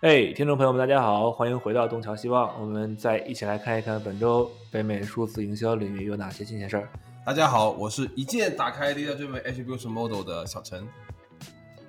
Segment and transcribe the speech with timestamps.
[0.00, 2.54] 哎，听众朋友们，大家好，欢迎回到东桥希望。
[2.60, 6.88] 我们再一起来看一看本周北美数字营销领域有哪些新鲜事儿。
[7.26, 10.86] 大家好，我是一键打开 Data Driven Attribution Model 的小陈。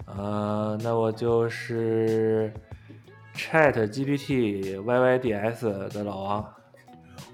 [0.07, 2.51] 呃，那我就是
[3.35, 6.54] Chat GPT YYDS 的老王。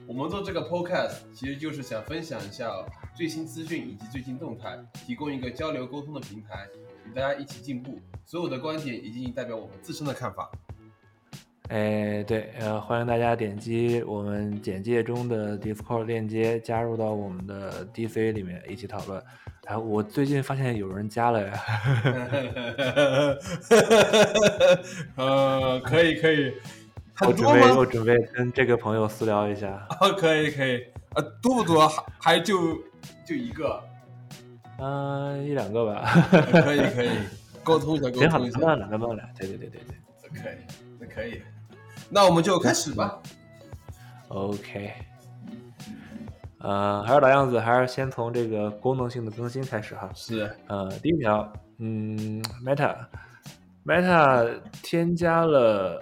[0.06, 2.70] 我们做这个 Podcast 其实就是想分享一下
[3.16, 6.68] 最新资讯以及最新动态，提供一个交流沟通的平台，
[7.06, 7.98] 与大家一起进步。
[8.26, 10.52] 所有的观点也仅仅代表我们自身的看法。
[11.70, 19.20] 哎，对，呃，欢迎大家点击我们简介中的 Discord 链接，加入到我们的 DC 里面一起讨论。
[19.66, 21.54] 哎，我最近发现有人加了呀。
[25.18, 26.54] 呃，可以可以，
[27.26, 29.88] 我准备我准备跟这个朋友私聊一下。
[30.02, 30.84] 哦，可以可以，
[31.16, 31.88] 呃，多不多？
[31.88, 32.76] 还还就
[33.26, 33.82] 就一个？
[34.78, 36.04] 嗯，一两个吧。
[36.30, 37.10] 可以可以，
[37.64, 38.76] 沟通一下，沟通一下。
[38.76, 40.58] 两个，两个，对对对对对，这可以，
[41.00, 41.42] 这可以。
[42.16, 43.22] 那我们就开始吧。
[44.30, 44.94] OK，
[46.60, 50.10] 呃，还是老样子，还是先从这个功能性的更新开始哈。
[50.16, 56.02] 是，呃，第一条，嗯，Meta，Meta 添加了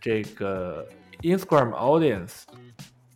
[0.00, 0.86] 这个
[1.22, 2.44] Instagram Audience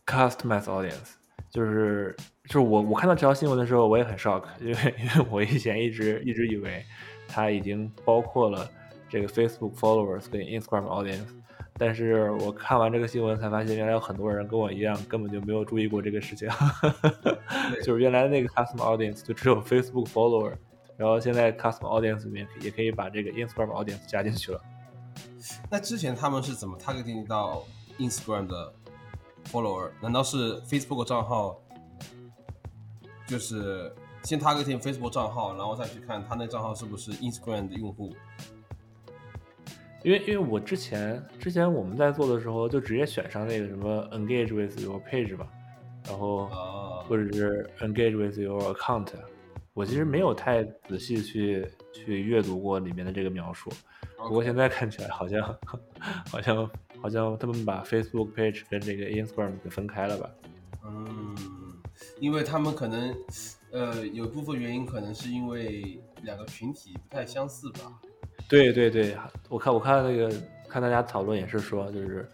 [0.04, 1.12] Customize Audience，
[1.48, 6.84] 就是就是我我看到这条新闻的时候，我也很 shock，因为因为我以前一直一直以为
[7.28, 8.68] 它已经包括了
[9.08, 11.43] 这个 Facebook Followers 跟 Instagram Audience。
[11.76, 16.48] 但是我看完这个新闻才发现，原来有很多人跟我一样，根本就没有注意过这个事情。
[17.82, 20.52] 就是原来那个 custom audience 就只有 Facebook follower，
[20.96, 24.60] 然后现在 custom audience 里面也可以把这个 Instagram audience 加进去了。
[25.68, 27.64] 那之前他们是怎么 targeting 到
[27.98, 28.72] Instagram 的
[29.50, 29.90] follower？
[30.00, 31.60] 难道是 Facebook 账号？
[33.26, 38.14] 就是先 targeting Facebook 账号，然后再去看他那账号是不是 Instagram 的用户？
[40.04, 45.48] 因为因为我之前之前我们在做的时候，就直接选上那个什么 engage with your page 吧，
[46.06, 46.46] 然后
[47.08, 49.08] 或者是 engage with your account，
[49.72, 53.70] 我其实没有太仔细去去阅读过里面的这个描述，
[54.18, 55.58] 不过现在看起来好像
[56.30, 56.70] 好像
[57.00, 60.30] 好像他们把 Facebook page 跟这个 Instagram 给分开了吧？
[60.84, 61.34] 嗯，
[62.20, 63.16] 因为他们可能
[63.72, 68.00] 呃有部分原因可能是因为两个群体不太相似吧。
[68.48, 69.16] 对对对，
[69.48, 70.30] 我看我看那个
[70.68, 72.28] 看大家讨论也是说，就是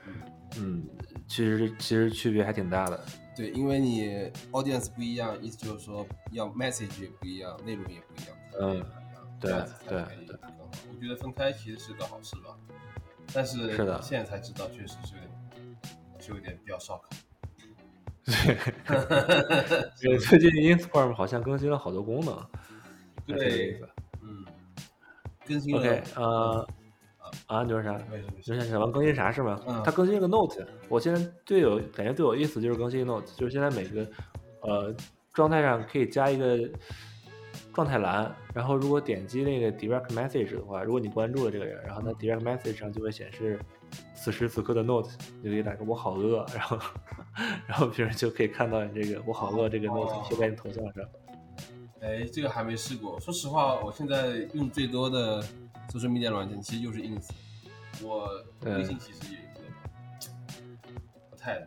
[0.59, 0.85] 嗯，
[1.29, 3.01] 其实其实区别还挺大的。
[3.37, 8.37] 对，因为你 audience 不一样，意思就是说要 message 也不一样，内容也不一样。
[8.61, 8.85] 嗯，
[9.41, 9.53] 对
[9.89, 10.37] 对对。
[10.89, 12.57] 我觉得分开其实是个好事吧，
[13.33, 15.31] 但是是的，现在才知道确实是有点
[16.21, 17.03] 是有点比较 shock。
[20.01, 22.47] 对，最近 Instagram 好像更新了好多功能，
[23.27, 23.81] 对。
[25.77, 26.67] OK，呃，
[27.47, 27.99] 啊，你说啥？
[28.37, 29.61] 你说想问更新啥是吗？
[29.67, 34.07] 嗯、他更新了个 Note，我现在最有感觉最有意思就是更新 Note，就是现在每个
[34.63, 34.95] 呃
[35.33, 36.69] 状态上可以加一个
[37.73, 43.59] 状态栏，然后如果点击那个 Direct Message 的话，如果你关注了这个人，然后他 Direct Message 上就会显示
[44.15, 45.11] 此时此刻的 Note，
[45.43, 46.79] 就可以打个我好饿，然后
[47.67, 51.05] 然后别人就可以看到你这个我好饿这个 Note 贴在你头像上。
[52.03, 53.21] 哎，这个还没试过。
[53.21, 55.43] 说实话，我现在用最多的
[55.91, 57.29] social media 软件其实就是 ins。
[58.03, 59.39] 我微信其实也
[61.31, 61.63] 不太，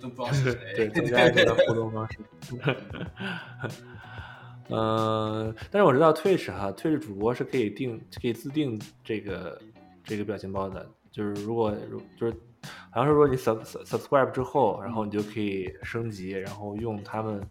[0.00, 0.88] 都不知道是谁。
[0.94, 2.18] 对，加一个互动方式。
[4.68, 9.60] 嗯， 但是我知道 Twitch 哈，Twitch 主播是可以定，可以自定这个
[10.04, 10.88] 这个表情包的。
[11.10, 12.32] 就是如果如就是
[12.90, 17.46] 好像是说你 sub subscribe 之后，然后你就可以升级，然后用他们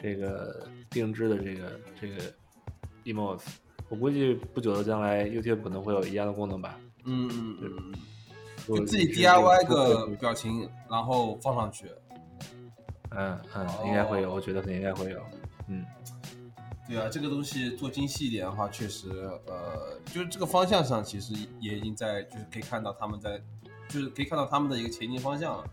[0.00, 2.16] 这个定制的这个这个
[3.04, 3.44] emotes。
[3.94, 6.76] 我估计不久的将来，YouTube 可能会有一样的功能吧。
[7.04, 7.94] 嗯嗯嗯，
[8.66, 11.86] 就自己 DIY 个表情，然后放上去。
[13.12, 15.22] 嗯嗯，应该会有，我觉得应该会有。
[15.68, 15.86] 嗯，
[16.88, 19.08] 对，啊，这个东西做精细一点的话，确实，
[19.46, 23.40] 呃，就是这个方向上，其实也已经在，就是可以看到他们在，
[23.88, 25.64] 就是可以看到他们的一个前进方向了。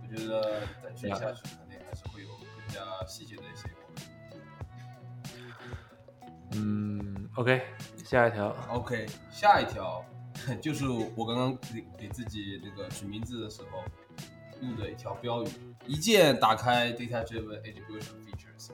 [0.00, 3.68] 我觉得再追下去，肯定还是会有更加细节的一些。
[6.56, 7.62] 嗯，OK，
[8.04, 8.56] 下一条。
[8.70, 10.04] OK，下一条
[10.60, 13.84] 就是我刚刚给给自己那个取名字的时候
[14.62, 15.48] 用的一条标语：
[15.86, 18.70] 一键打开 data-driven attribution features。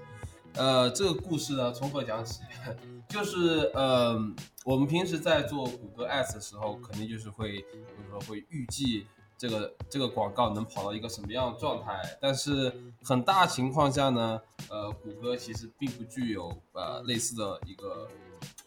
[0.55, 2.43] 呃，这个故事呢，从何讲起？
[3.08, 4.19] 就是呃，
[4.64, 9.06] 我们平时在做谷歌 Ads 的时候，肯定就是会，比如说会预计
[9.42, 12.00] 这个这个广告能跑到一个什么样的状态。
[12.20, 12.72] 但是
[13.02, 14.40] 很大情况下呢，
[14.70, 18.06] 呃，谷歌其实并不具有呃类似的一个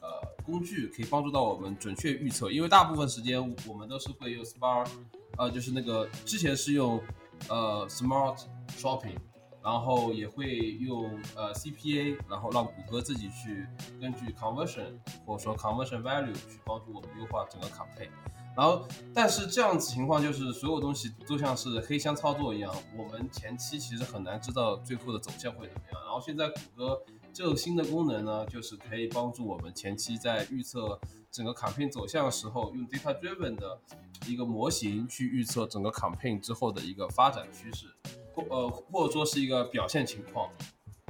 [0.01, 0.07] 呃
[0.43, 2.51] 工具，可以帮助到我们准确预测。
[2.51, 4.89] 因为大部分时间我们都是会用 Smart，
[5.37, 7.01] 呃，就是那个之前是用
[7.47, 8.41] 呃 Smart
[8.77, 9.15] Shopping。
[9.63, 13.65] 然后也会用呃 CPA，然后让谷歌自己去
[13.99, 18.11] 根据 conversion 或者说 conversion value 去帮助我们优化整个 campaign。
[18.55, 26.01] 然后，但是这样子情况就是所有东西都像是黑箱操作一样，我们前期其实很难知道最后的走向会怎么样。
[26.03, 27.01] 然后现在谷歌
[27.33, 30.99] 这个新的功能呢，就是可以帮助我们前期在预测
[31.29, 33.77] 整个 campaign 走向的时候，用 data driven 的
[34.25, 37.87] 一个模型去预测整个 campaign 之后的一个发展趋势。
[38.33, 40.49] 或呃，或者说是一个表现情况，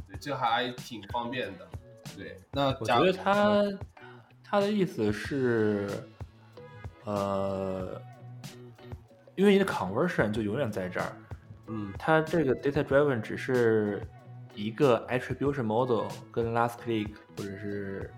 [0.08, 1.68] 对，这还挺方便的。
[2.16, 3.64] 对，那我觉得他
[4.44, 5.90] 他的意思是，
[7.06, 8.02] 呃，
[9.36, 11.14] 因为你的 conversion 就永远在这儿，
[11.68, 14.02] 嗯，它这个 data driven 只是
[14.54, 18.12] 一个 attribution model 跟 last click 或者是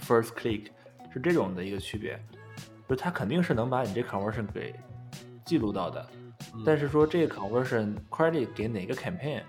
[0.00, 0.66] first click
[1.12, 2.18] 是这种的一个区别，
[2.88, 4.74] 就它肯定是能把你这 conversion 给
[5.44, 6.06] 记录到的。
[6.66, 9.42] 但是说这个 conversion credit 给哪个 campaign，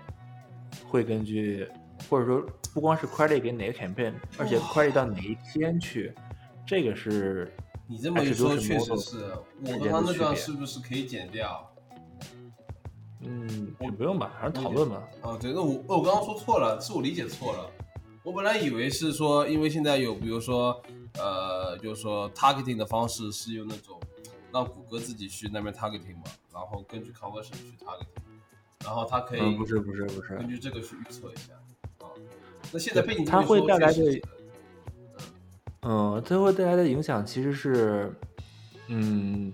[0.86, 1.68] 会根据
[2.08, 6.14] 或者说不光是 credit 给哪个 campaign，而且 credit 到哪一天去，
[6.64, 7.52] 这个是
[7.86, 9.32] 你这么一说确实是。
[9.64, 11.70] 我和他那段是不是可以剪掉？
[13.20, 15.02] 嗯，我不用吧，还是讨论吧。
[15.22, 17.70] 哦，对，那我我刚刚说错了，是我理解错了。
[18.22, 20.80] 我本来以为是说，因为现在有比如说
[21.14, 24.00] 呃，就是说 targeting 的方式是用那种。
[24.52, 26.22] 让谷歌自己去那边 targeting 嘛，
[26.52, 28.22] 然后根据 conversion 去 targeting，
[28.84, 31.54] 然后它可以不是不是不是根据这个去预测一下
[31.98, 32.06] 啊。
[32.70, 34.22] 那现在被你它会带来的，
[35.84, 38.10] 嗯，它会带来的影响其实是，
[38.88, 39.52] 嗯，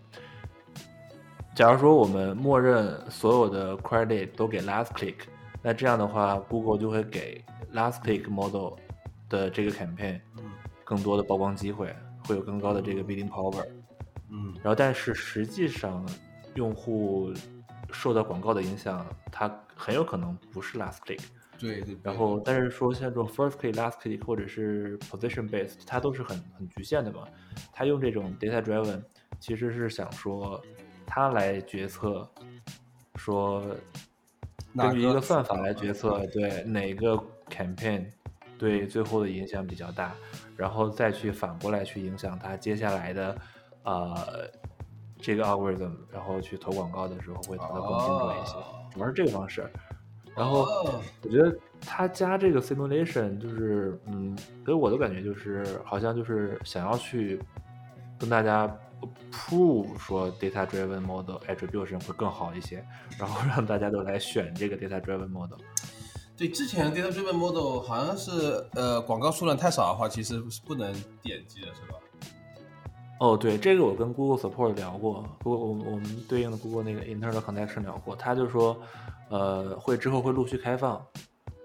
[1.54, 5.16] 假如说我们默认所有的 credit 都给 last click，
[5.60, 7.44] 那这样的话，Google 就会给
[7.74, 8.74] last click model
[9.28, 10.20] 的这个 campaign
[10.84, 11.94] 更多的曝光机会，
[12.26, 13.66] 会有更高的这个 bidding power。
[14.28, 16.06] 嗯，然后但是实际上，
[16.54, 17.32] 用户
[17.90, 21.20] 受到广告的影响，它很有可能不是 last click。
[21.60, 21.96] 对对。
[22.02, 27.28] 然后，但是说像这种 first click、last click 或者是 position based，它都是很很局限的嘛。
[27.72, 29.02] 他用这种 data driven，
[29.38, 30.60] 其实是想说，
[31.06, 32.26] 他来决策，
[33.16, 33.62] 说
[34.76, 38.06] 根据一个算法来决策，对哪个 campaign
[38.58, 40.14] 对最后的影响比较大，
[40.56, 43.36] 然后再去反过来去影响他接下来的。
[43.82, 44.46] 呃，
[45.18, 48.54] 这个 algorithm，然后去投广告的时候会投的更精准一些，
[48.92, 49.66] 主要是这个方式。
[50.36, 50.62] 然后
[51.22, 57.40] 我觉得他加这个 simulation，就是嗯，给我的感觉就是好像就是想要去
[58.18, 58.74] 跟大家
[59.32, 62.84] prove 说 data driven model attribution 会更好一些，
[63.18, 65.58] 然后让大家都来选这个 data driven model。
[66.36, 71.98] 对，之前 data driven model 好像是呃广告数量太少的话，其实是不能点击的，是吧？
[73.20, 78.80] 哦，对，这个我跟 Google Support 聊过，不过我我们对应的 Google 那个 Internal Connection 聊过，他就说，
[79.28, 81.04] 呃，会之后会陆续开放，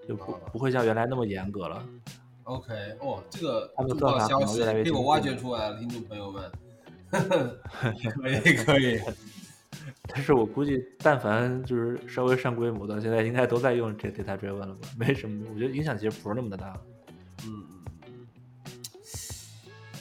[0.06, 1.82] 就不不会像原来那么严格了。
[2.44, 6.52] OK，哦，这个他们算法消息被我挖掘出来了，听众朋友们，
[7.10, 9.00] 可以可以。
[10.08, 14.88] 但是我估计，但凡就是稍微上规模的，现在应该都在用这 Data Driven 了吧？
[14.98, 16.78] 没什么，我觉得影响其实不是那么的大。
[17.46, 17.64] 嗯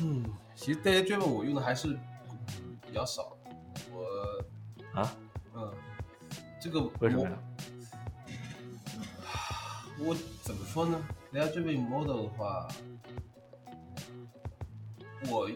[0.02, 0.26] 嗯嗯。
[0.66, 1.90] 其实 Data Driven 我用的还是
[2.88, 3.38] 比较少，
[3.94, 5.16] 我啊，
[5.54, 5.72] 嗯，
[6.60, 7.38] 这个为什么呀？
[10.02, 11.00] 我怎么说呢
[11.32, 12.68] ？Data Driven Model 的话，
[15.30, 15.48] 我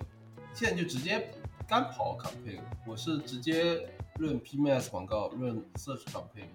[0.54, 1.32] 现在就直接
[1.68, 3.90] 干跑 campaign，我是直接
[4.20, 6.50] 润 PMS 广告，润 Search campaign，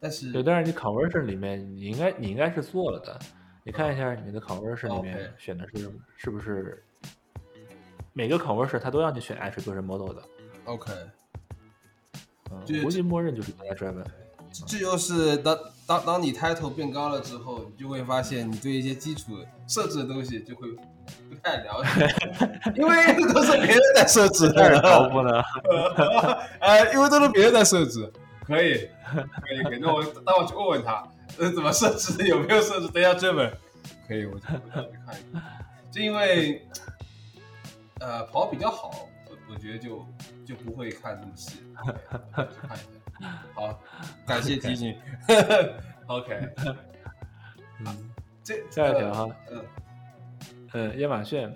[0.00, 3.18] 但是对，但是你 Conversion 里面你应该你应该是做了的，
[3.64, 6.82] 你看一下你的 Conversion 里面选的是是不是？
[8.12, 10.22] 每个 conversion 它都让你选 attribution model 的。
[10.64, 10.92] OK。
[12.50, 14.04] 嗯，估计默认就是 data driven。
[14.66, 22.14] 这就是当当当你 title 变高了之后，你就会发现你对一些基础设置的东西就会不太了解，
[22.76, 24.78] 因为都是别人在设置的。
[24.82, 25.42] 高不呢？
[26.60, 28.12] 呃，因为都是别人在设置，
[28.46, 28.74] 可以，
[29.40, 29.78] 可以，可以。
[29.80, 31.02] 那我那我去问问他，
[31.38, 32.88] 呃，怎么设置，有没有设置？
[32.88, 33.50] 等下追问。
[34.06, 35.42] 可以，我去看一看。
[35.90, 36.66] 就因为，
[38.02, 40.04] 呃，跑比较好，我我觉得就
[40.44, 41.60] 就不会看那么细，
[42.34, 43.28] 看一下。
[43.54, 43.80] 好，
[44.26, 44.92] 感谢提醒。
[46.08, 46.48] OK。
[47.86, 48.10] 嗯，
[48.42, 49.36] 这下一条哈。
[49.52, 49.64] 嗯。
[50.72, 51.48] 嗯，亚马逊，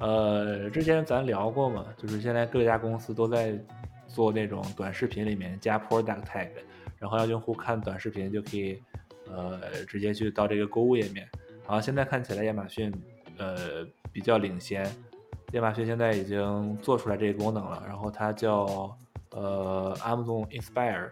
[0.00, 3.56] 呃，之前咱聊过嘛，就是现在各家公司都在
[4.08, 6.50] 做那种短视频里面加 product tag，
[6.98, 8.82] 然后让用户看短视频就可以，
[9.30, 11.28] 呃，直接去到这个购物页面。
[11.64, 12.92] 然后现在看起来亚马逊。
[13.38, 14.90] 呃，比较领先，
[15.52, 18.96] 亚马逊现在已经做出来这个功能了，然后它叫
[19.30, 21.10] 呃 Amazon Inspire，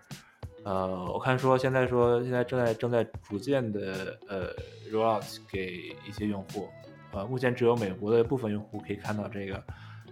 [0.64, 4.48] 呃，我看说现在说现在正在正在逐渐的呃
[4.92, 6.68] roll out 给一些用户，
[7.12, 9.62] 呃，目前只有美国的部分用户可以看到这个，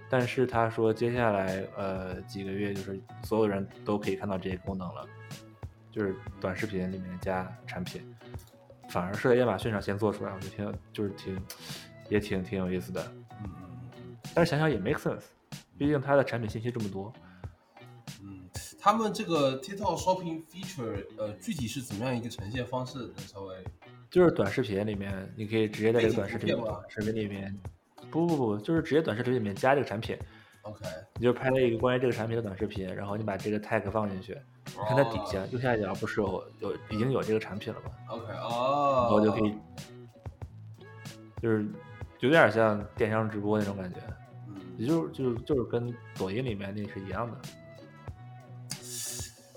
[0.08, 5.04] 但是他说接下来呃几个月就是所有人都可以看到这些功能了，
[5.90, 8.00] 就是短视频里面加产品，
[8.88, 11.36] 反而是在亚马逊上先做出来，我觉得挺就是挺。
[12.08, 13.10] 也挺挺有意思的，
[14.34, 15.24] 但是想想也 make sense，
[15.76, 17.12] 毕竟它的产品信息这么多。
[18.22, 18.48] 嗯，
[18.80, 22.98] 他们这个 TikTok Shopping Feature，呃，具体是怎么样一个呈现方式？
[22.98, 23.56] 能稍微？
[24.10, 26.56] 就是短视频里面，你可以直接在这个短视频
[26.88, 27.54] 视频里面，
[28.10, 30.18] 不不不，就是直接短视频里面加这个产品。
[30.62, 30.84] OK，
[31.16, 34.32] 你就拍了一个关于这个产品的短视频，然后你把这个 tag 放进去，
[34.66, 39.54] 你看它底下右下角不是有有已经有这个产品了吗？OK，哦，然后就可以，
[41.42, 41.66] 就是。
[42.20, 43.98] 有点像电商直播那种感觉，
[44.76, 47.38] 也就是就是就是跟抖音里面那是一样的。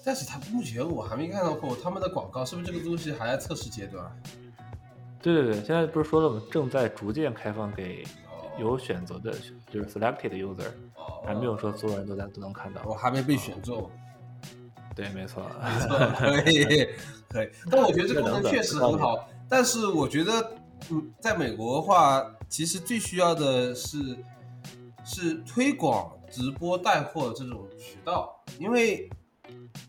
[0.04, 4.06] 但是他目前我还没看到过他们的广告，是不是这个东西还在测试阶段？
[5.22, 6.42] 对对对，现在不是说了吗？
[6.52, 8.06] 正在逐渐开放给
[8.60, 9.34] 有选择的，
[9.72, 10.70] 就是 selected user，
[11.26, 12.82] 还没有说所有人都在都能看到。
[12.86, 13.90] 我还没被选中。
[14.96, 16.64] 对，没错，没错，可以
[17.28, 17.50] 可以。
[17.72, 20.52] 但我觉得这个功能确实很好，但是我觉得。
[20.92, 23.98] 嗯，在美国的话，其实最需要的是
[25.06, 29.08] 是推广直播带货这种渠道，因为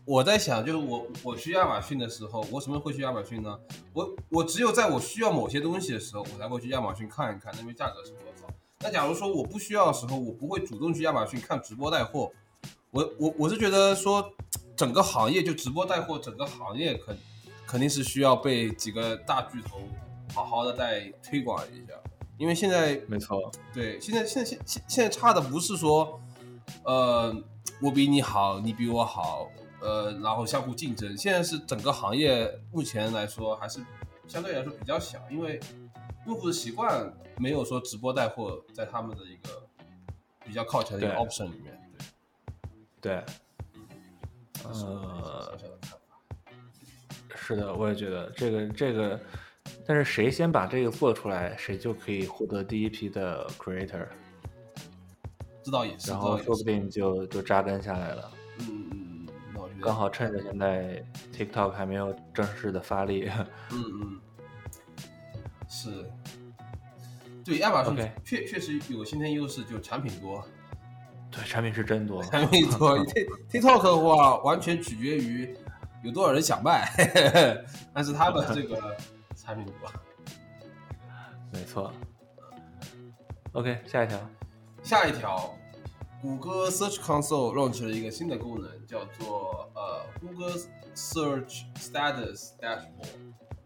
[0.05, 3.59] 我在想，就是我我去亚马逊的时候，我什么时候会去亚马逊呢？
[3.93, 8.47] 我我只有在我需要某些东西的时候，我才会去亚马逊看一看那边价格是多少。
[8.79, 12.31] 那假如说我不需要的时候，我不会主动去亚马逊看直播带货。
[12.91, 14.31] 我我我是觉得说，
[14.75, 17.17] 整个行业就直播带货，整个行业肯
[17.65, 19.81] 肯定是需要被几个大巨头。
[20.33, 21.93] 好好的再推广一下，
[22.37, 26.21] 因为现在没错，对，现在现在现现现在差的不是说，
[26.83, 27.35] 呃，
[27.81, 29.49] 我比你好，你比我好，
[29.81, 31.17] 呃，然后相互竞争。
[31.17, 33.79] 现在是整个行业目前来说还是
[34.27, 35.59] 相对来说比较小，因为
[36.27, 39.63] 用户的习惯没有说直播带货在他们的一个
[40.45, 41.75] 比较靠前的一个 option 里面。
[43.01, 43.23] 对，
[44.53, 45.57] 对，呃，
[47.35, 49.19] 是的，我也觉得这个这个。
[49.87, 54.05] 但是谁先把这个做出来，谁就可以获得第一批的 creator。
[55.63, 58.31] 知道也是，然后说不定就就扎根下来了。
[58.59, 61.01] 嗯嗯嗯，刚好趁着现在
[61.33, 63.29] TikTok 还没有正式的发力。
[63.71, 64.19] 嗯嗯，
[65.69, 65.89] 是。
[67.45, 70.45] 对，亚马逊确确实有先天优势，就产品多。
[71.31, 72.21] 对，产品是真多。
[72.23, 72.97] 产品多，
[73.49, 75.55] TikTok 的话完全取决于
[76.03, 76.89] 有多少人想卖，
[77.93, 78.97] 但是他的这个。
[79.47, 79.89] 产品多，
[81.53, 81.93] 没错。
[83.53, 84.19] OK，下一条，
[84.83, 85.55] 下一条，
[86.21, 90.59] 谷歌 Search Console launch 了一个新的功能，叫做呃，Google
[90.93, 93.15] Search Status Dashboard。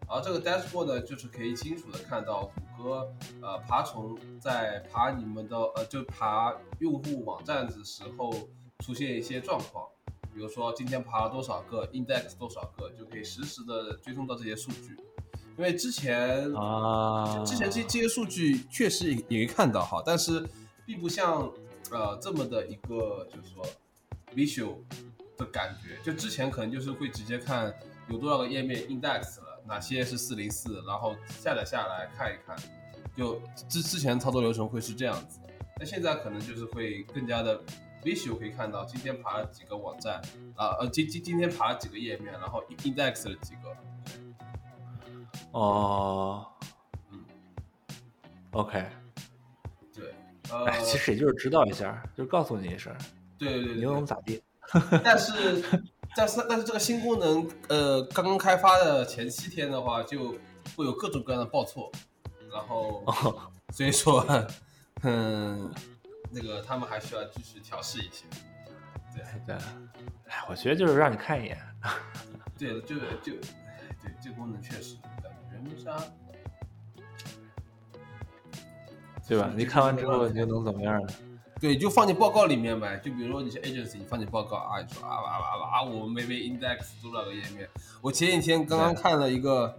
[0.06, 8.32] 然后这个 Dashboard 呢，就是可以清楚的看到谷歌呃爬虫在爬你们的呃就爬用户网站的时候
[8.78, 9.88] 出现一些状况，
[10.32, 14.96] 比如说今天爬了多少个，index 多少个，就可以实时的追踪到这些数据。
[15.62, 20.44] 因为之前啊，之前这这些数据确实也也看到哈，但是
[20.84, 21.48] 并不像
[21.92, 23.64] 呃这么的一个就是说
[24.34, 24.78] visual
[25.36, 25.96] 的感觉。
[26.02, 27.72] 就之前可能就是会直接看
[28.08, 32.56] 有多少个页面 index 了，哪些是四零四，然后下载下来看一看。
[33.16, 35.38] 就之之前操作流程会是这样子，
[35.78, 37.62] 那现在可能就是会更加的
[38.02, 40.20] visual，可以看到今天爬了几个网站
[40.56, 43.72] 啊，呃今今今天爬了几个页面，然后 index 了几个。
[45.52, 46.46] 哦，
[47.10, 47.24] 嗯
[48.52, 48.86] ，OK，
[49.94, 50.14] 对，
[50.50, 52.94] 呃，其实也就是指导一下，就是告诉你一声，
[53.38, 54.42] 对对对，你能咋地？
[55.04, 55.62] 但是
[56.16, 60.34] 但是但是这个新功能，呃，刚刚开发的前七天的话，就
[60.76, 61.92] 会有各种各样的报错，
[62.50, 63.04] 然后
[63.70, 64.24] 所以说，
[65.02, 65.70] 嗯，
[66.30, 68.24] 那个他们还需要继续调试一些。
[69.14, 69.22] 对。
[69.46, 69.56] 对，
[70.26, 71.58] 哎，我觉得就是让你看一眼。
[72.58, 75.31] 对，就就，对，这功能确实感
[79.28, 79.50] 对吧？
[79.56, 81.08] 你看完之后你就能怎么样呢？
[81.60, 83.00] 对，就放进报告里面呗。
[83.04, 87.68] 就比如说你是 agency，你放进报告啊，你说啊啊啊啊，我们没被 index 多少个页面。
[88.00, 89.78] 我前几天刚刚看了一个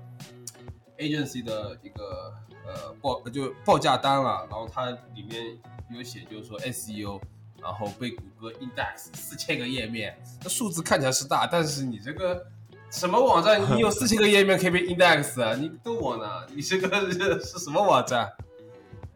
[0.98, 2.34] agency 的一个
[2.66, 5.58] 呃报，就报价单了，然后它里面
[5.92, 7.20] 有写，就是说 SEO，
[7.62, 12.48] 然后被谷歌 index 四千个页面，那数字看起来是大，但是你这个
[12.93, 15.55] 什么网站，你有四千个页面可以被 index 啊？
[15.55, 16.45] 你逗我呢？
[16.53, 16.88] 你这个
[17.41, 18.31] 是什么网站？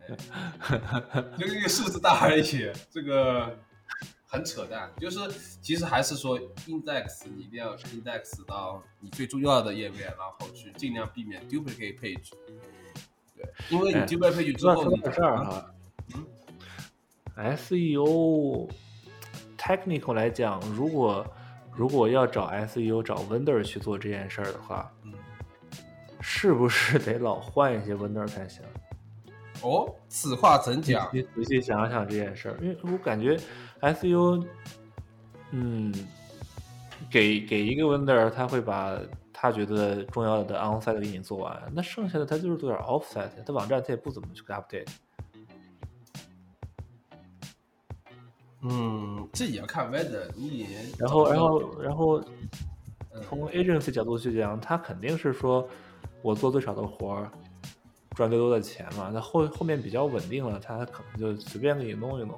[1.38, 3.56] 就一个数字大而已，这个
[4.26, 4.92] 很扯淡。
[5.00, 5.20] 就是
[5.62, 12.32] 其实还是说 index，你一定要 index 到你最重要的页面，然后去尽量避免 duplicate page。
[13.36, 15.72] 对，因为你 duplicate page 之后，你这儿哈，
[16.16, 18.72] 嗯，SEO
[19.56, 21.24] technical 来讲，如果
[21.78, 25.14] 如果要找 SEO 找 vendor 去做这件事儿的话，嗯，
[26.20, 28.64] 是不是得老换一些 vendor 才行？
[29.62, 31.08] 哦，此话怎讲？
[31.14, 33.40] 你仔细想想这件事儿，因为我感觉
[33.82, 34.44] SEO，
[35.52, 35.94] 嗯，
[37.12, 39.00] 给给一个 vendor，他会把
[39.32, 44.88] 他觉得重要的 onsite 给你做完，那剩下的他就是做点 offsite，他网站他也不怎么去 update。
[48.62, 52.24] 嗯，这也要看 weather 你然后然后然后
[53.28, 55.68] 从 agency 角度去讲，他肯定是说
[56.22, 57.32] 我做最少的活儿。
[58.16, 62.36] 赚最多的钱嘛，那后后面比较稳定了，他可能就随便给你弄一弄，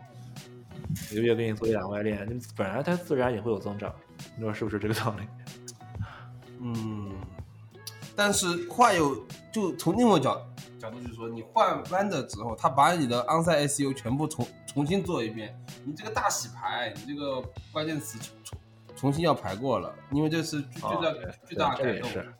[1.09, 3.95] 一个月给你做一两外链，本来它自然也会有增长，
[4.35, 5.23] 你说是不是这个道理？
[6.59, 7.11] 嗯，
[8.13, 10.45] 但是话又就从另外角
[10.79, 18.59] 角度就是说，你换 vendor 之后，他把你的 onsite SEO 全部重重新做一遍，你这个大洗牌，你这个关键词重重
[18.95, 21.13] 重新要排过了，因为这是巨大
[21.47, 22.33] 巨大改动，这也是，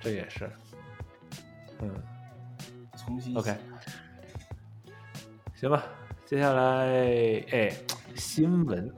[0.00, 0.50] 这也是，
[1.80, 1.90] 嗯。
[3.04, 3.56] 重新 OK，
[5.56, 5.82] 行吧，
[6.24, 6.86] 接下来
[7.50, 7.72] 哎，
[8.14, 8.88] 新闻，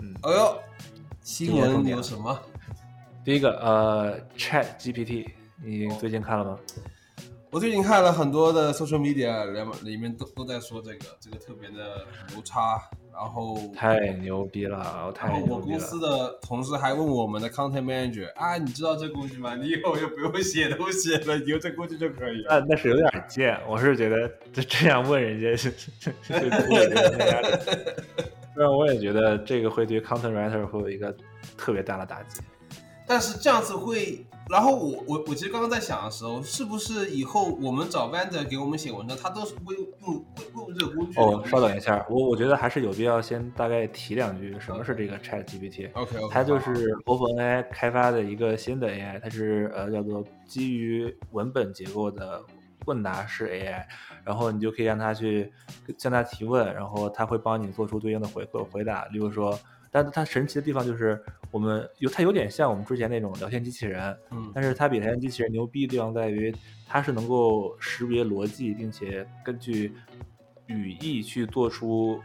[0.00, 0.62] 嗯，哎呦，
[1.22, 2.38] 新闻有什么？
[3.24, 6.58] 第一个呃，Chat GPT，你最近看了吗？
[7.56, 12.78] 我最近看了很多的 social media，里里面都都在说这个，这个特别的牛叉。
[13.10, 14.76] 然后太牛逼了，
[15.18, 19.56] 然后我公司的同事还问我们的 content manager 啊，你知道这工具吗？
[19.56, 22.44] 你以后就不用写东西了，你用这工具就可以。
[22.46, 26.50] 那那是有点贱，我是觉得这这样问人家 是是对
[28.54, 31.16] 不然我也觉得这个会对 content writer 会有一个
[31.56, 32.42] 特别大的打击。
[33.06, 34.26] 但是这样子会。
[34.48, 41.20] 然后我我我其实刚刚在想的时候，是不是以后我们找 vendor 给我们写文章，他都是会用用用这个工具？
[41.20, 45.90] 哦，稍等一下，我我觉得还是有必要先大概提两句，什么是这个 Chat GPT。
[45.94, 46.32] OK OK。
[46.32, 52.40] 它就是 OpenAI 开发的一个新的 AI，它是呃叫做基于文本结构的
[52.84, 53.84] 问答式 AI，
[54.24, 55.52] 然后你就可以让它去
[55.98, 59.58] 向它提问，然后它会帮你做出对应的回馈回答，例如说。
[60.02, 61.18] 但它神奇的地方就是，
[61.50, 66.54] 我们有它有点像我们之前那种聊天机器人，嗯，但是它比聊天机器人牛逼的地方在于，
[66.86, 69.94] 它是能够识别逻辑，并且根据
[70.66, 72.20] 语义去做出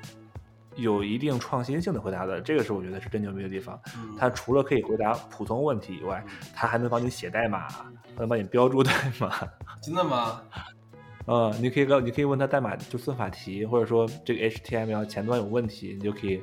[0.76, 2.42] 有一定创新性的回答的。
[2.42, 3.80] 这个是我觉得是真牛逼的地方。
[4.18, 6.22] 它除了可以回答普通问题以外，
[6.54, 9.34] 它还能帮你写代码，还能帮你标注代码。
[9.82, 10.42] 真的吗？
[11.28, 16.42] 嗯，你可以告，你可以问他代码就算法题，或者说这个 HTML 前端有问题，你就可以。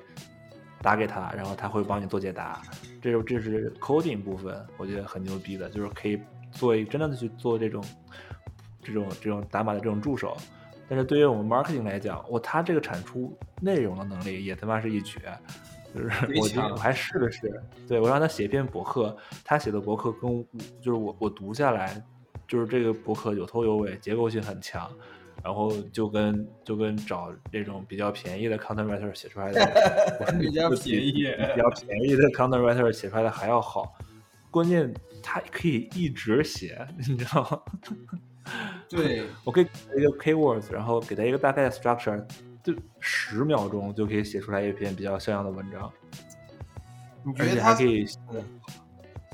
[0.82, 2.60] 打给他，然后他会帮你做解答。
[3.00, 6.20] 这是这是 coding 部分，我觉得很牛逼的，就是可以
[6.52, 7.84] 做一真正的去做这种
[8.82, 10.36] 这种这种打码的这种助手。
[10.88, 15.20] 但是对于我们 marketing 来讲，我他这个产出内容的能力也他妈是一绝。
[15.94, 20.46] 就是我我还试了试，对我让他写一篇博客，他写的博客跟
[20.82, 22.00] 就是我我读下来，
[22.46, 24.86] 就是这个博客有头有尾，结构性很强。
[25.42, 29.64] 然后就跟就跟找这种比较便宜的 content writer 写出来的，
[30.38, 33.96] 比较便宜，比较便宜的 content writer 写出来的还要好。
[34.50, 37.60] 关键他可以一直写，你知道吗？
[38.88, 42.24] 对，我可以一个 keywords，然后给他一个大概的 structure，
[42.62, 45.92] 就十秒钟就可以写出来一篇比较像样的文章。
[47.38, 48.06] 而且还可以，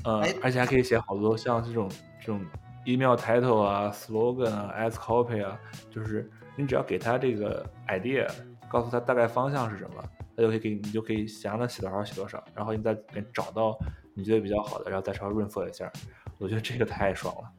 [0.03, 1.89] 呃，而且还可以写好多像这种
[2.19, 2.39] 这种。
[2.85, 8.29] Email title 啊，slogan 啊，as copy 啊，就是你只要给他这个 idea，
[8.69, 10.03] 告诉他大概方向是什么，
[10.35, 12.95] 他就可以给你你就可以想让他写多少写多少，然后你再
[13.33, 13.77] 找到
[14.13, 15.91] 你觉得比较好的，然后再稍微润色一下。
[16.37, 17.49] 我觉得这个太爽了。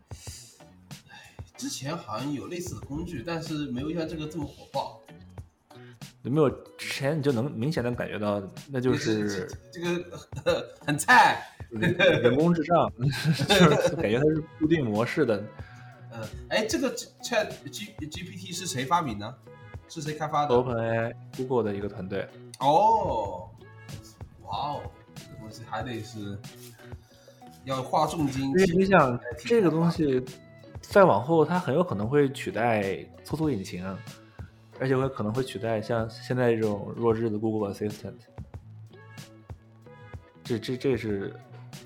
[1.57, 5.01] 之前好像有类似的工具，但是没有像这个这么火爆。
[6.23, 13.05] 有没有之前你就能明显的感觉到，那就是这个 很菜，人工智障， 就
[13.83, 15.43] 是感觉它是固定模式的。
[16.13, 19.39] 嗯，哎，这个 Chat G GPT 是谁发明的？
[19.89, 22.27] 是谁开发的？OpenAI Google 的一个团队。
[22.59, 23.49] 哦，
[24.43, 24.83] 哇哦，
[25.15, 26.39] 这东西还得是
[27.65, 28.49] 要花重金。
[28.49, 30.25] 因为你想，这个东西
[30.81, 33.85] 再往后，它很有可能会取代搜索引擎，
[34.81, 38.15] 而且会可能会取代像现在这种弱智的 Google Assistant。
[40.43, 41.35] 这这这是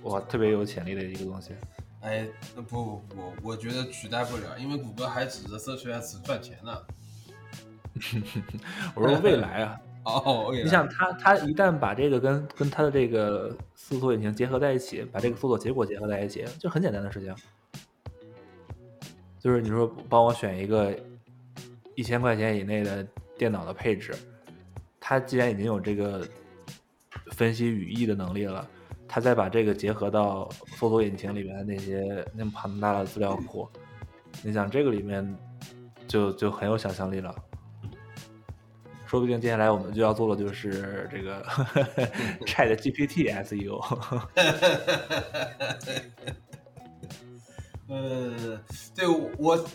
[0.02, 1.52] 哇，特别有潜力的一个东西。
[2.00, 6.78] 哎，不，不不我觉得取代不了，因为谷歌还指着 Search Ads 赚钱呢。
[8.94, 17.34] 我说未来啊， 哦，你想他他一旦把这个跟跟他的这个搜索引擎结合在一起，把这个搜索结果结合在一起，就很简单的事情，
[19.38, 20.98] 就是你说帮我选一个
[21.94, 24.14] 一千块钱以内的电脑的配置，
[24.98, 26.26] 他既然已经有这个
[27.32, 28.66] 分析语义的能力了，
[29.12, 33.68] 他再把这个结合到搜索引擎里面的那些那么庞大的资料库，
[34.40, 35.37] 你想这个里面
[36.07, 37.35] 就就很有想象力了。
[39.07, 41.42] 说不定接下来我们就要做的就是这个
[42.46, 43.81] Chat GPT SEO。
[47.90, 48.62] 呃，
[48.94, 49.66] 对我我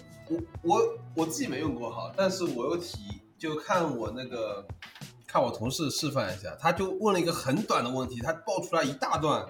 [0.61, 0.81] 我
[1.13, 4.65] 我自己没用过哈，但是我有提，就看我那个
[5.35, 9.45] 看我同事示范一下，他就问了一个很短的问题，他爆出来一大段，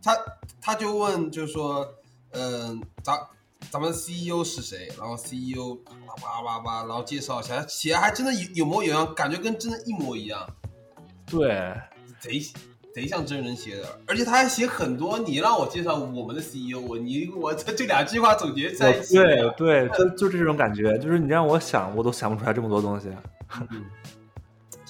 [0.00, 0.16] 他
[0.60, 1.84] 他就问，就是说，
[2.30, 3.18] 嗯，咱？
[3.68, 4.92] 咱们 CEO 是谁？
[4.96, 10.48] 然后 CEO 叭叭叭叭，然后介绍一下，写还真的有有模有样，感觉跟真的一模一样。
[11.26, 11.74] 对，
[12.20, 12.40] 贼
[12.94, 15.18] 贼像真人写的，而且他还写很多。
[15.18, 19.16] 你让我介绍我们的 CEO，我你我这这两句话总结在一起。
[19.16, 23.08] 对对，就就这种感觉，就是你让我想，我都想不出来这么多东西。
[23.70, 23.84] 嗯，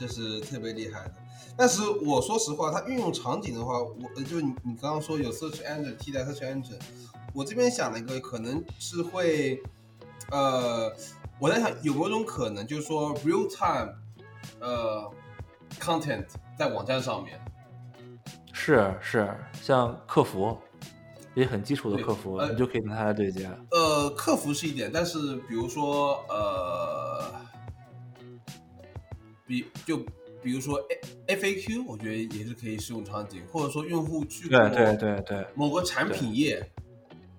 [0.03, 1.15] 这是特别厉害的。
[1.57, 6.81] 但是我说实话，它运用场景的话，我就你你刚刚说有 Search Engine 替代 Search Engine。
[7.35, 9.63] 我这边想了一个，可能是会，
[10.31, 10.93] 呃，
[11.39, 13.95] 我在想有某种可能，就是说 real time，
[14.61, 15.11] 呃
[15.79, 16.27] ，content
[16.59, 17.41] 在网站上面，
[18.53, 20.59] 是是，像客服，
[21.35, 23.49] 也很基础的客服，你就可以跟他来对接。
[23.71, 27.33] 呃，客服是一点，但是比如说，呃，
[29.53, 29.99] 比就
[30.43, 36.67] 比如说 A F A Q，我觉得也是可以适用场景，或者说用户去对对对对某个产品页。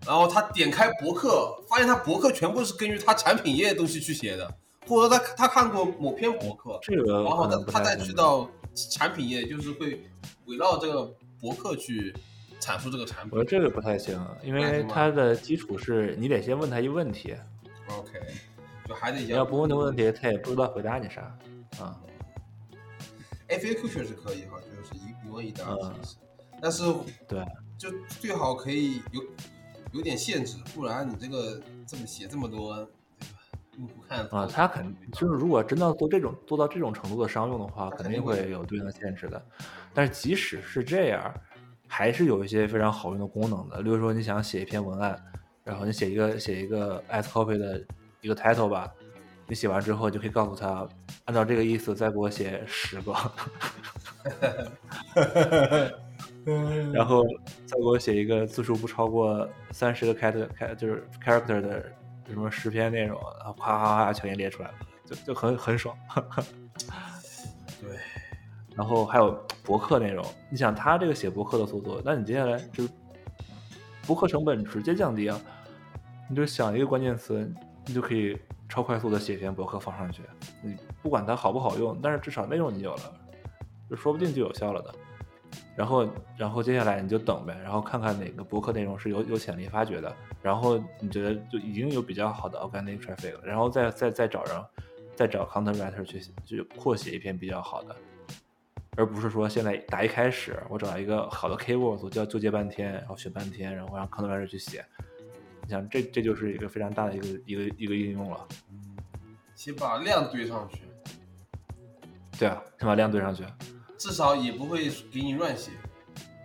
[0.06, 4.46] 然后他点开博客，发现他博客全部是根据他产品页的东西去写的，
[4.86, 8.50] 或者说他他看过某篇博客，这个然后他他再去到
[8.92, 10.04] 产品页，就是会
[10.46, 11.06] 围绕这个
[11.40, 12.14] 博客去
[12.60, 13.32] 阐述这个产品。
[13.32, 17.34] 我觉得这个不太行，因为它的基础是你得先问他一个问题。
[17.88, 18.12] OK，
[18.90, 21.34] 就还得你要不问的问题，他也不知道回答你啥
[21.80, 22.00] 啊。
[23.50, 26.16] FAQ 确实可以哈，就是一一问一答的形式，
[26.62, 26.84] 但是
[27.28, 27.46] 对，
[27.78, 29.22] 就最好可以有。
[29.92, 32.76] 有点限制，不然你这个这么写这么多，
[33.78, 39.40] 用户看啊，他肯就是如果真的要做这种做到这种程度的商用的话，肯定会有对应的限制的。
[39.94, 41.32] 但是即使是这样，
[41.88, 43.82] 还是有一些非常好用的功能的。
[43.82, 45.16] 例如说，你想写一篇文案，
[45.64, 47.80] 然后你写一个写一个 as copy 的
[48.22, 48.92] 一个 title 吧，
[49.48, 50.88] 你写完之后就可以告诉他，
[51.26, 53.14] 按照这个意思再给我写十个。
[56.94, 57.24] 然后
[57.66, 61.92] 再给我写一个字数不超过三十个开头开就是 character 的
[62.28, 64.76] 什么十篇内容，然后夸夸夸全给列出来了，
[65.06, 65.96] 就就很很爽。
[67.82, 67.98] 对，
[68.76, 69.32] 然后还有
[69.64, 72.88] 博客内容，你想他这个写博客的速度，那你接下来就
[74.06, 75.40] 博客成本直接降低啊！
[76.30, 77.50] 你就想一个关键词，
[77.86, 78.38] 你就可以
[78.74, 80.24] 超快速的写一篇博客放上去。
[80.64, 83.14] 你不管它好不好用，但是至少内容你有了，
[83.88, 84.96] 就说不定就有效了的。
[85.76, 94.66] 然后，然后接下来你就等呗，然后看看哪个博客内容是有有潜力发掘的，然后你觉得就已经有比较好的 organic traffic 了，然后再再再找人，
[95.16, 97.96] 再找 content writer 去去扩写一篇比较好的，
[98.98, 104.84] 而不是说现在打一开始我找一个好的 keyword，我就要纠结半天，然后选半天，然后让 content writer 去写，
[105.64, 108.48] 你想这这就是一个非常大的一个一个一个应用了。
[109.56, 110.82] 先把量堆上去。
[112.38, 113.46] 对啊，先把量堆上去。
[113.98, 115.72] 至少也不会给你乱写，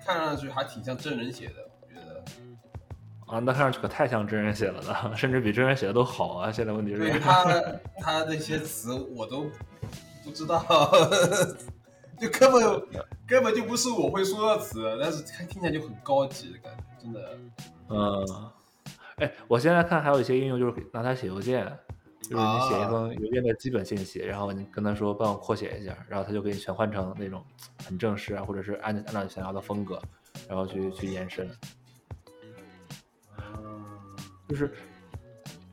[0.04, 2.22] 看上去还挺像真人写的，我觉得。
[3.26, 6.52] 啊，那看上去可太像真人写了呢， 甚至比真人写的都好啊！
[6.52, 7.44] 现在问题是， 他
[7.98, 9.50] 他那些词我都
[10.22, 10.62] 不知道，
[12.20, 12.83] 就根本
[13.26, 17.38] 根本就不是我会说的词，但是它听起来就很高级的感觉，真的。
[17.88, 18.50] 嗯，
[19.18, 21.64] 哎，我现在看还有一些应用，就是拿它写邮件，
[22.22, 27.44] 就是你写一封邮件的基本信息，然后你跟他说帮我扩写一下，然后他就给你全换成那种
[27.85, 30.00] 很正式啊，或者是按按照你想要的风格，
[30.48, 31.48] 然后去去延伸。
[34.48, 34.72] 就是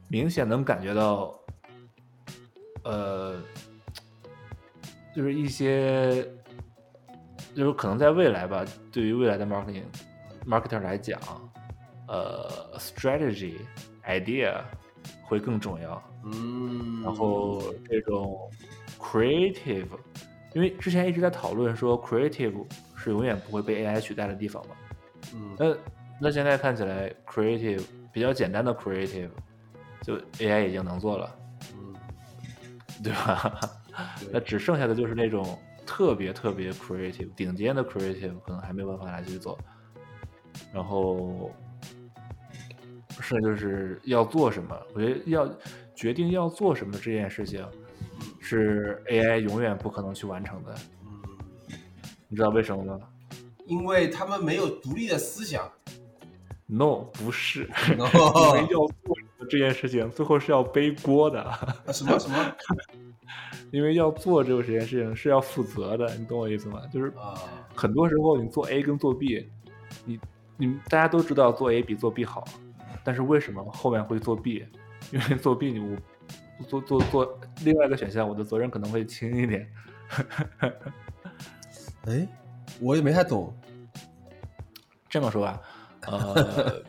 [0.10, 1.40] 明显能感觉到，
[2.84, 3.42] 呃，
[5.16, 6.30] 就是一些，
[7.56, 9.84] 就是可能在未来吧，对于未来的 marketing
[10.46, 11.18] marketer 来讲，
[12.08, 13.56] 呃，strategy
[14.06, 14.62] idea
[15.24, 16.02] 会更重要。
[16.26, 18.50] 嗯，然后这种
[19.00, 19.88] creative，
[20.54, 22.66] 因为之前一直在讨论说 creative
[22.96, 24.76] 是永远不会被 AI 取代的地方嘛。
[25.34, 25.76] 嗯，那
[26.22, 27.84] 那现在看起来 creative。
[28.16, 29.28] 比较简单的 creative，
[30.02, 31.36] 就 AI 已经能做了，
[31.74, 31.94] 嗯，
[33.04, 33.60] 对吧？
[34.32, 39.60] 那只剩下的就是那种特别特别 creative、顶尖的 creative，可能还没有办法来去做。
[40.72, 41.52] 然后，
[43.22, 44.78] 剩下就是要做什么？
[44.94, 45.50] 我觉得要
[45.96, 47.66] 决定要做什么这件事情，
[48.40, 50.76] 是 AI 永远不可能去完成的。
[51.04, 51.78] 嗯，
[52.28, 53.00] 你知道为什么吗？
[53.66, 55.72] 因为他们没有独立的思想。
[56.68, 59.16] No，不是， 因为要做
[59.50, 61.44] 这件事情，最后是要背锅的。
[61.94, 62.56] 什么什么？
[63.72, 66.82] 因为要做这个这件事情是要负责的，你懂我意思吗？
[66.92, 67.34] 就是啊，
[67.74, 69.48] 很多时候你做 A 跟做 B，
[70.06, 70.20] 你
[70.58, 72.44] 你大家都知道做 A 比做 B 好，
[73.06, 74.66] 但是为什么后面会作弊
[75.12, 75.80] 因为作弊你
[76.58, 79.72] 我做做做另外一个选项，我的责任可能会轻一点。
[82.06, 82.28] 哎，
[82.82, 83.56] 我也没太懂。
[85.08, 85.62] 这么说吧。
[86.08, 86.84] 呃，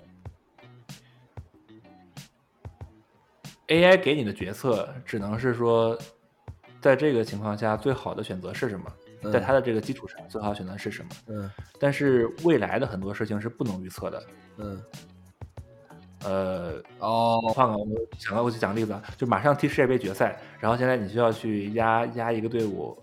[3.69, 5.99] AI 给你的决策只能是说，
[6.81, 8.91] 在这个情况下最好的选择是什么？
[9.33, 11.11] 在它的这个基础上，最好的选择是什么？
[11.29, 11.51] 嗯。
[11.81, 14.23] 但是未来的很多事情是不能预测的。
[14.59, 14.83] 嗯。
[16.27, 17.87] 呃，哦，换个我
[18.19, 22.99] 想到我去讲个例子啊，就马上踢世界杯决赛，然后现在你需要去压压一个队伍，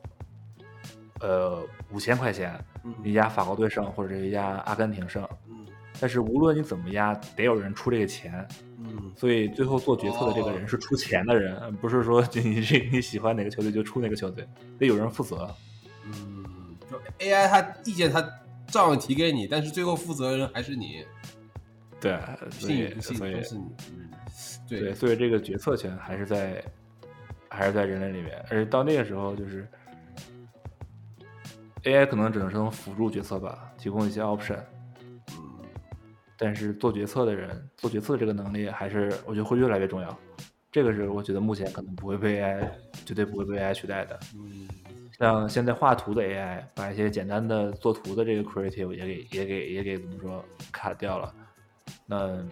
[1.21, 2.53] 呃，五千块钱，
[3.01, 5.25] 你压法国队胜，或者是压阿根廷胜。
[6.01, 8.45] 但是无论你怎么压，得有人出这个钱，
[8.77, 14.45] 嗯，所以最后做决策的这个人是出钱的人，不是说你这你喜欢哪个球队就出哪个球队，
[14.77, 15.49] 得有人负责。
[16.03, 16.43] 嗯，
[16.91, 18.21] 就 AI 它意见它
[18.67, 21.05] 照样提给你，但是最后负责人还是你。
[22.03, 22.19] 对，
[22.51, 23.63] 所以所以是你，
[24.67, 26.61] 对，所以这个决策权还是在
[27.47, 29.65] 还是在人类里面，而且到那个时候就是
[31.83, 34.59] AI 可能只能是能辅助决策吧，提供一些 option。
[36.35, 40.19] 但是做决策的人做决策的这个能力，还是我觉得会越来越重要。
[40.69, 42.69] 这个是我觉得目前可能不会被 AI，
[43.05, 44.19] 绝对不会被 AI 取代的。
[44.35, 44.67] 嗯，
[45.17, 51.33] 像现在画图的 AI，把一些简单的做图的这个 creative 也给也给也给怎么说 cut 掉了，
[52.05, 52.43] 那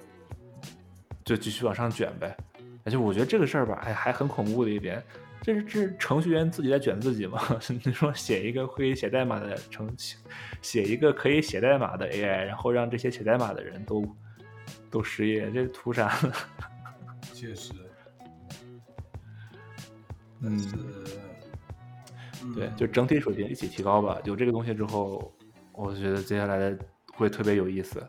[1.24, 2.36] 就继续往上卷呗。
[2.84, 5.04] 而且我觉得这个事儿吧，哎，还很恐怖的一点。
[5.44, 7.40] 这是这是程序员自己在卷自己嘛？
[7.84, 10.18] 你说写一个会写代码的程序，
[10.62, 14.06] 写一个可以写代码的 AI，然后让这些写代码的人都
[14.90, 16.16] 都失业，这图啥？
[17.34, 17.74] 确实，
[20.42, 20.60] 嗯，
[22.56, 24.20] 对，就整体水平一起提高吧。
[24.26, 25.34] 有这个东西之后，
[25.72, 26.78] 我觉得接下来的
[27.14, 28.00] 会特别有意思。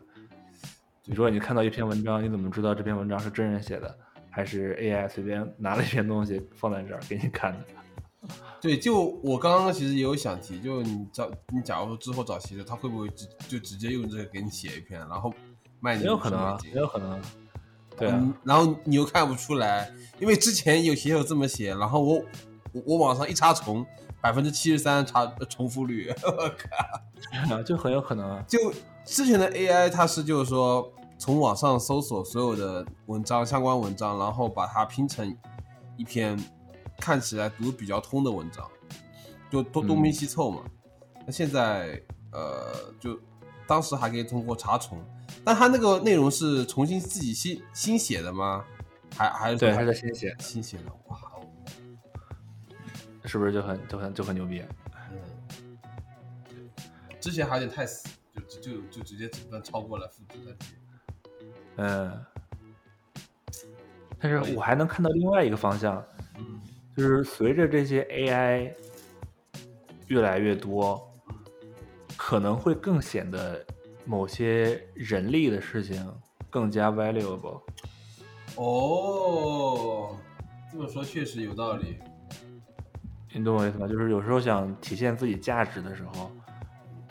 [1.05, 3.93] 你说你看到一篇文章，你怎么知道这篇文章是真人写的？
[4.29, 7.59] 还是 AI 随便拿了一篇东西放在这儿给你看的。
[8.61, 15.33] 对，就我刚刚其实也有想提，就你找你假如说之后找写手，他会不会直就直接用这个给你写一篇，然后
[15.81, 16.03] 卖你？
[16.03, 17.21] 也有可能啊，也有可能。
[17.97, 18.33] 对啊。
[18.43, 22.23] 然后你又看不出来，因为之前有写手这么写，然后我
[22.85, 23.85] 我网上一查重，
[24.21, 26.49] 百分之七十三查重复率， 我
[27.49, 28.43] 靠， 就很有可能啊。
[28.47, 28.73] 就
[29.05, 30.91] 之前的 AI 它是就是说。
[31.19, 35.33] 从网上搜索所有的文章、相关文章，然后把它拼成
[35.95, 36.37] 一篇
[36.97, 38.69] 看起来读比较通的文章，
[39.49, 40.65] 就东东拼西凑嘛。
[41.25, 42.01] 那现在，
[42.33, 43.17] 呃，就
[43.65, 45.01] 当时还可以通过查重，
[45.45, 48.65] 但它那个内容是重新自己新新写的吗？
[49.15, 50.91] 还还是对，还是新写新写的？
[51.07, 51.17] 哇，
[53.23, 54.61] 是不是就很就很就很牛逼？
[55.09, 56.69] 嗯，
[57.21, 60.55] 之前还有点太死，就就就直接整段超过了复制的。
[61.77, 62.25] 嗯，
[64.19, 66.03] 但是我还能看到另外一个方向，
[66.95, 68.73] 就是随着这些 AI
[70.07, 71.11] 越来越多，
[72.15, 73.65] 可能会更显得
[74.05, 76.13] 某些人力的事情
[76.49, 77.61] 更加 valuable。
[78.55, 80.15] 哦，
[80.71, 81.97] 这么说确实有道理。
[83.35, 83.87] 你懂我意思吗？
[83.87, 86.31] 就是有时候想体现自己价值的时候，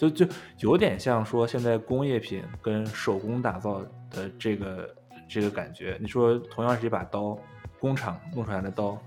[0.02, 0.26] 就就
[0.58, 4.96] 有点像说现在工业品跟手工打造的这个
[5.28, 5.96] 这个感觉。
[6.00, 7.38] 你说同样是一把刀，
[7.78, 9.00] 工厂弄出来的刀，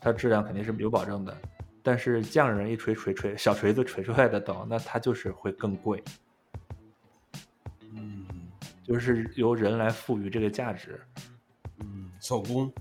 [0.00, 1.36] 它质量肯定是有保证的。
[1.82, 6.02] 但是匠人一锤锤锤小锤子锤出来的刀，那它就是会更贵。
[7.92, 8.26] 嗯
[8.82, 11.00] 就是由人来赋予这个价值，
[11.80, 12.72] 嗯，手工，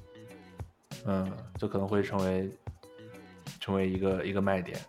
[1.06, 2.50] 嗯，就可能会成为
[3.60, 4.80] 成为一个一个卖点。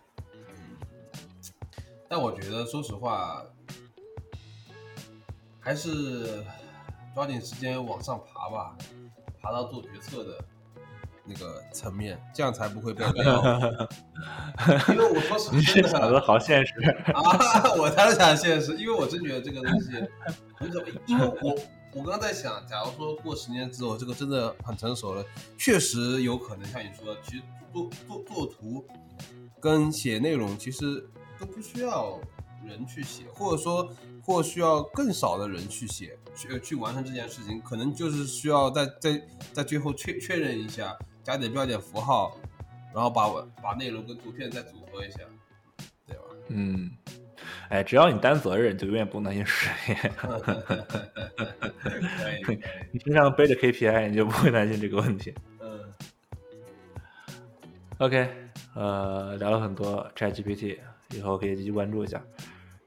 [2.09, 3.43] 但我觉得，说实话，
[5.59, 6.43] 还是
[7.13, 8.77] 抓紧时间往上爬吧，
[9.41, 10.43] 爬到做决策的
[11.25, 13.03] 那个层面，这样才不会被。
[14.89, 16.73] 因为我说实话，你这想的好现实。
[17.13, 17.73] 啊！
[17.77, 19.91] 我才是想现实，因为我真觉得这个东西
[20.55, 21.55] 很可，因为我
[21.93, 25.23] 我刚刚在想，假如说过十年之后，这个真的很成熟了，
[25.57, 27.43] 确实有可能像你说的，其实
[27.73, 28.85] 做做做图
[29.59, 31.07] 跟写内容其实
[31.39, 32.19] 都不需要
[32.65, 39.21] 人去写，或者说或需要更少的人去写，去去完成这件事情，可能就是需要在在
[39.53, 42.37] 在最后确确认一下，加点标点符号，
[42.93, 43.29] 然后把
[43.61, 45.19] 把内容跟图片再组合一下，
[46.05, 46.23] 对吧？
[46.49, 46.91] 嗯，
[47.69, 50.11] 哎，只要你担责任，就永远不用担心失业。
[52.91, 55.33] 你身上背着 KPI，你就不会担心这个问题。
[55.61, 55.93] 嗯
[57.99, 58.29] OK，
[58.75, 60.77] 呃，聊了很多 ChatGPT，
[61.15, 62.21] 以后可以继续关注一下。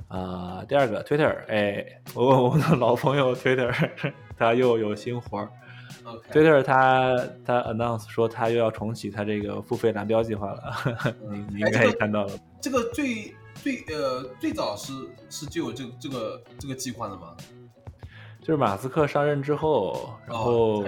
[0.08, 3.72] 啊、第二个 Twitter，哎，我问我的老朋友 Twitter，
[4.36, 5.48] 他又有新活儿。
[6.04, 10.74] ，OK，Twitter 他他 announce 说他又要重启他这个付费蓝标计划了，
[11.30, 12.32] 你你应该也看到了。
[12.60, 14.92] 这个最最呃最早是
[15.28, 17.36] 是就有这个这个这个计划的吗？
[18.40, 20.84] 就是马斯克上任之后，然哦后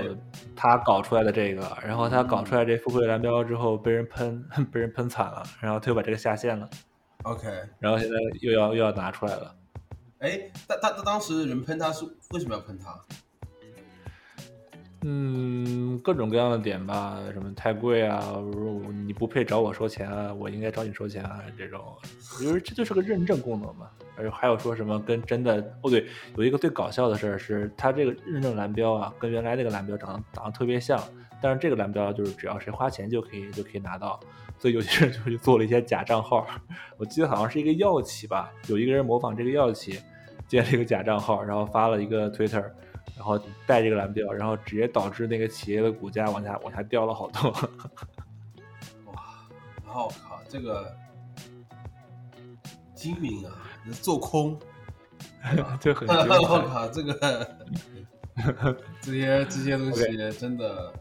[0.56, 4.42] 他搞出来的这个，然后他搞出来这付费蓝标之后被人喷，
[4.72, 6.68] 被人喷惨了，然后他又把这个下线了，
[7.24, 9.54] OK，然后现在又要又要拿出来了。
[10.18, 13.00] 哎，他他他当时人喷他是为什么要喷他？
[15.04, 21.84] 嗯，各种各样的点吧，什么太贵啊，如你不配找我收钱啊，我应该找你收钱啊，这种，
[22.40, 23.90] 因为这就是个认证功能嘛。
[24.16, 26.06] 而还有说什么跟真的，哦对，
[26.36, 31.02] 有一个最搞笑的事儿是，它这个认证蓝标啊，跟原来那个蓝标长得长得特别像，
[31.40, 34.20] 但是这个蓝标就是只要谁花钱就可以就可以拿到，
[34.62, 36.46] 所以有些人就去做了一些假账号，
[36.96, 39.98] 我记得好像是一个药企吧，有一个人模仿这个药企
[40.46, 42.70] 建了一个假账号，然后发了一个 Twitter。
[43.16, 47.50] 然后带这个蓝标，然后直接导致那个企业的股价往下往下掉了好多。
[49.06, 49.22] 哇，
[49.84, 50.96] 然后我靠这个
[52.94, 53.52] 精明啊，
[54.00, 54.58] 做空，
[55.78, 56.62] 就很 我。
[56.68, 57.56] 靠，这个
[59.00, 60.92] 这些这些东西真的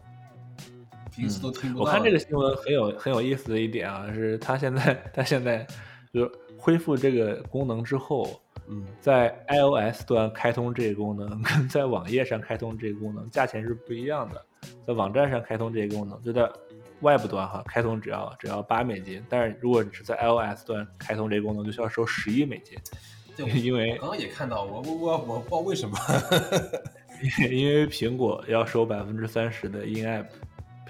[1.22, 1.90] 平时都听不到的。
[1.90, 5.64] 我看这个新闻很有很有意思的一点啊，是它现在 它现在
[6.12, 14.44] 就是恢复这个功能之后，嗯在 iOS 端开通这个功能， 跟在网页上开通这个功能价钱是不一样的。
[14.84, 16.50] 在网站上开通这个功能，就在
[17.00, 22.76] Web 端哈开通只要只要八美金，但是如果你是在 iOS 端开通这个功能，就需要收十一美金，
[23.62, 25.96] 因为刚刚也看到，我我我我不知道为什么。
[27.38, 30.26] 因为苹果要收百分之三十的 in-app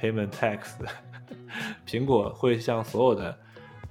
[0.03, 0.73] payment tax，
[1.87, 3.39] 苹果会向所有的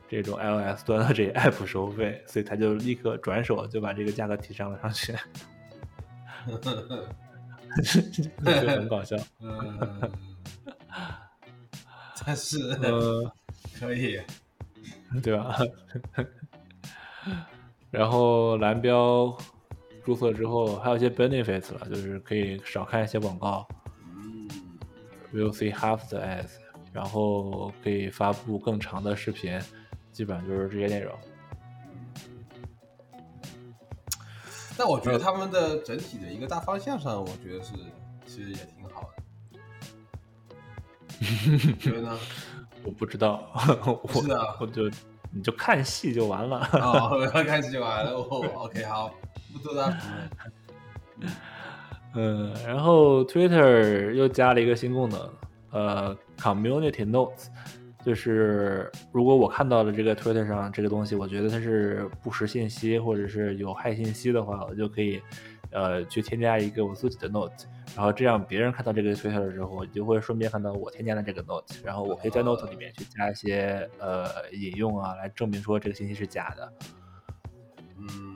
[0.10, 5.15] 这种 iOS 端的这些 app 收费，所以他就立刻转手就把这个价格提上了上去，
[8.43, 9.15] 就很搞笑。
[9.39, 10.12] 嗯，
[12.26, 13.34] 但是呃，
[13.80, 14.19] 可以，
[15.24, 15.58] 对吧？
[17.89, 19.34] 然后蓝标
[20.04, 23.81] 注册之后，还有一些 benefits 了，就是可以少看一些广告嗯，
[25.34, 26.52] ，will see half the ads，
[26.94, 29.60] 然后可以发布更长的视频，
[30.12, 31.13] 基本上就是这些内容。
[34.78, 37.74] 但我觉得他们的整体的一个大方向上，我觉得是
[38.26, 39.24] 其实也挺好的。
[41.20, 42.17] 你觉得呢？
[42.84, 43.48] 我不知道，
[44.04, 44.89] 我是啊我就
[45.30, 46.67] 你就看戏就完了。
[46.74, 48.12] 哦， 看戏就完了。
[48.13, 48.24] 哦
[48.56, 49.13] ，OK，好，
[49.54, 50.00] 不多大评
[51.19, 51.32] 论。
[52.13, 55.29] 嗯，然后 Twitter 又加了一个新功能，
[55.71, 57.47] 呃，Community Notes，
[58.05, 65.21] 就是如果我看到了这个 Twitter 上这个东西，我觉得它是不实信息或者是有害信息的话，我就可以
[65.71, 76.73] 呃去添加一个我自己的 Note，然后这样别人看到这个 Twitter 的时候，就会顺便看到我添加的这个 Note，然后我可以在 Note 里面去加一些呃引用啊，来证明说这个信息是假的。
[77.97, 78.31] 嗯，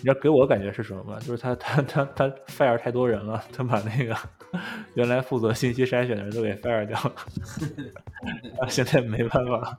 [0.00, 1.18] 你知道给我感觉是什么吗？
[1.20, 4.16] 就是他他他他 fire 太多人了，他把那个
[4.94, 9.78] 原来负责信息筛选的人都给 fire 掉了， 现在没办法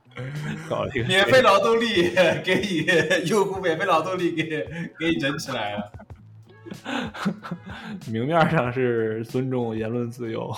[0.70, 2.10] 搞一个免费劳动力
[2.44, 2.86] 给你
[3.30, 4.46] 用户免费劳动力给
[5.00, 5.92] 给你整起来了。
[8.12, 10.54] 明面上是尊重言论自由，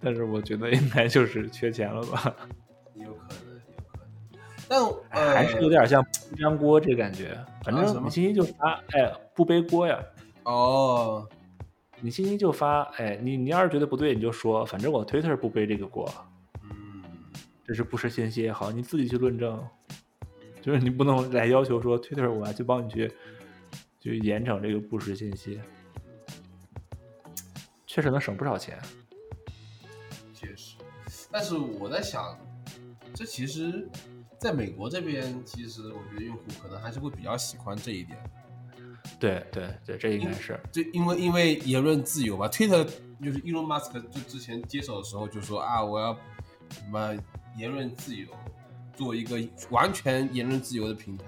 [0.00, 2.34] 但是我觉得应该就是缺钱了吧？
[5.10, 7.38] 但还是有点像不粘锅这感觉。
[7.62, 9.98] 反正你信息就发，哎，不背锅呀。
[10.44, 11.28] 哦，
[12.00, 16.12] 你信息就发，哎，你你要是觉得不对，你就说，反正我 Twitter 不背这个锅。
[16.62, 17.02] 嗯，
[17.66, 19.62] 这是不实信息也好，你自己去论证。
[20.60, 23.12] 就是你不能来要求说 Twitter 我要去帮你去。
[24.00, 25.60] 去严惩这个不实信息，
[27.86, 28.76] 确实能省不少钱。
[30.34, 30.74] 确实，
[31.30, 32.36] 但是我在想，
[33.14, 33.88] 这其实
[34.42, 38.18] 在美国这边，其实我觉得用户可能还是会比较喜欢这一点。
[39.20, 40.58] 对对对，这应该是。
[40.72, 42.84] 就因为因为言论自由吧，Twitter
[43.22, 46.12] 就是 Elon Musk 就之前接手的时候就说啊，我要
[46.70, 47.14] 什么
[47.56, 48.26] 言论自由，
[48.96, 49.40] 做一个
[49.70, 51.24] 完全言论自由的平台。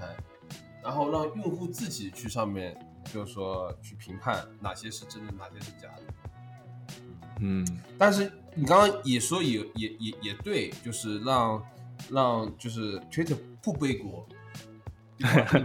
[0.82, 2.76] 然后让用户自己去上面，
[3.12, 6.94] 就是说去评判哪些是真的，哪些是假的。
[7.38, 7.64] 嗯，
[7.96, 11.64] 但是你刚刚也说也也也也对，就是让
[12.10, 14.26] 让就是 Twitter 不背锅，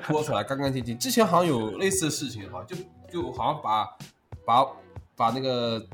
[0.07, 0.97] 播出来干干净净。
[0.99, 2.75] 之前好像有类似的事情哈，就
[3.11, 3.87] 就好像把
[4.45, 4.65] 把
[5.15, 5.85] 把那个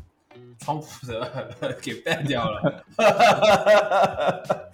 [0.60, 1.50] 川普的
[1.82, 2.86] 给 ban 掉了，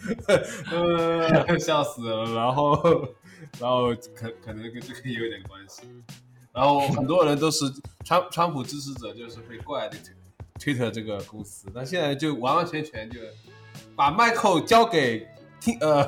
[0.72, 3.08] 呃，笑死了，然后。
[3.60, 5.82] 然后可可能跟这个也有点关系，
[6.54, 7.66] 然后很多人都是
[8.06, 9.98] 川川普支持者，就是会怪这
[10.58, 13.20] Twitter 这个公司，那现在就完完全全就
[13.94, 15.28] 把 Michael 交给
[15.62, 16.04] 听呃，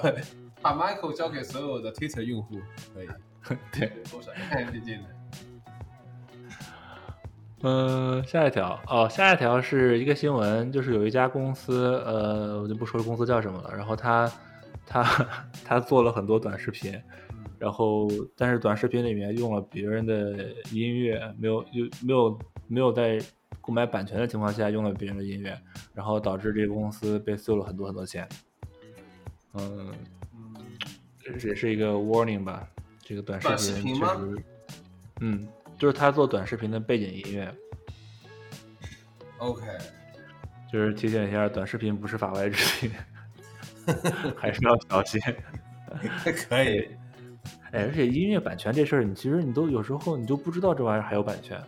[0.61, 2.59] 把 Michael 交给所有的 Twitter 用户，
[2.93, 3.07] 可以，
[3.71, 5.03] 对，多少看最近的。
[7.61, 14.29] 嗯，下一条哦，下一条是一个新闻，就是有一家公司，呃，我就不说公司叫什么了，然后他
[14.85, 15.03] 他
[15.63, 16.99] 他做了很多短视频。
[17.59, 23.17] 然后，但是短视频里面用了别人的音乐，没有有没有没有在
[23.61, 25.57] 购买版权的情况下用了别人的音乐，
[25.93, 28.27] 然后导致这个公司被收了很多很多钱。
[29.53, 29.93] 嗯
[31.39, 32.67] 这也是一个 warning 吧。
[33.01, 34.43] 这个短视频确实，
[35.19, 35.47] 嗯，
[35.77, 37.53] 就是他做短视频的背景音乐。
[39.37, 39.61] OK，
[40.71, 42.91] 就是提醒一下，短视频不是法外之地，
[44.37, 45.21] 还是要小心。
[46.47, 46.87] 可以。
[47.71, 51.61] 哎，而且音乐版权这事儿，你其实你都有时候你就不知道这玩意儿还有版权，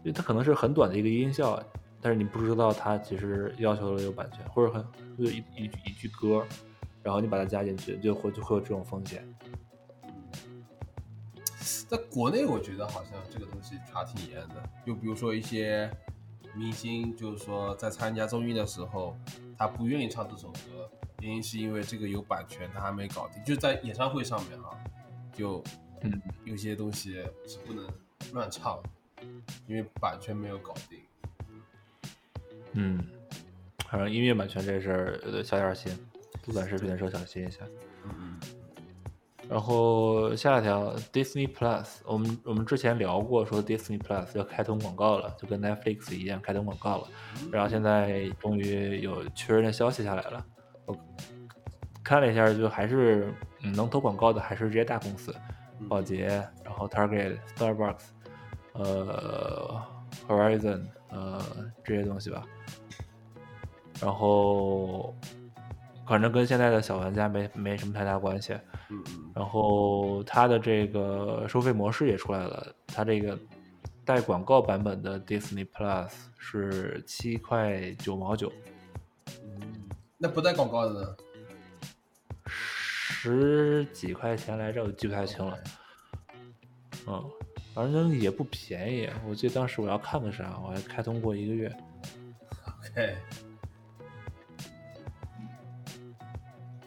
[0.00, 1.60] 因为它可能是很短的一个音效，
[2.00, 4.84] 但是你不知道它其实要求了有版权，或者很
[5.18, 6.46] 就一一一句歌，
[7.02, 9.26] 然后你把它加进去，就会就会有这种风险。
[11.88, 15.90] 在国内，我觉得好像这个东西查挺严的，就比如说一些
[16.54, 19.16] 明星，就是说在参加综艺的时候，
[19.58, 20.90] 他不愿意唱这首歌，
[21.20, 24.70] 原因是因为这个有版权，他还没搞定，就在演唱会上面啊。
[25.34, 25.64] 就，
[26.02, 27.14] 嗯，有些东西
[27.46, 27.88] 是不能
[28.34, 28.78] 乱唱，
[29.66, 31.00] 因为版权没有搞定。
[32.72, 33.02] 嗯，
[33.88, 36.11] 反正音乐版权这事儿小点心，做
[36.50, 37.60] 短视频的时候小心一下。
[38.04, 38.40] 嗯。
[39.48, 47.08] 然后下一条，Disney Plus，我们我们之前聊过，说 Disney Plus 要开通广告了，就跟 Netflix 一样开通广告了。
[47.50, 50.42] 然后现在终于有确认的消息下来了，
[50.86, 50.96] 我
[52.02, 53.32] 看了一下，就还是。
[53.64, 55.32] 嗯，能投广告的还是这些大公司，
[55.88, 56.26] 宝洁，
[56.64, 58.06] 然后 Target、Starbucks，
[58.72, 59.80] 呃
[60.26, 61.40] ，Horizon，呃，
[61.84, 62.44] 这些东西吧。
[64.00, 65.14] 然后，
[66.06, 68.52] 反正跟现在的小玩家没没什么太大关系。
[68.90, 69.02] 嗯
[69.34, 73.38] 然后它的这个收费模式也出来了，它这个
[74.04, 78.52] 带广告版本的 Disney Plus 是七块九毛九。
[79.42, 79.88] 嗯，
[80.18, 81.16] 那不带广告的呢？
[82.44, 85.58] 十几块钱来着，我记不太清了。
[87.06, 87.24] 嗯，
[87.74, 89.08] 反正也不便宜。
[89.26, 91.74] 我记得当时我要看个啥，我还开通过一个月。
[92.90, 93.16] OK。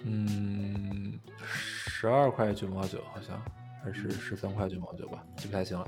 [0.06, 3.42] 嗯，十二块九毛九好像，
[3.84, 5.88] 还是十三块九毛九吧，记不太清了。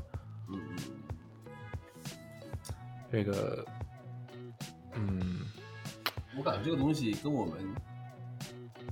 [0.49, 0.77] 嗯嗯。
[3.11, 3.65] 这个，
[4.95, 5.41] 嗯，
[6.37, 7.55] 我感觉这个东西跟我们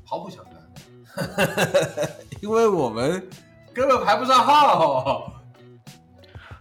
[0.06, 0.54] 毫不相干。
[2.42, 3.28] 因为我们
[3.74, 5.34] 根本排不上号，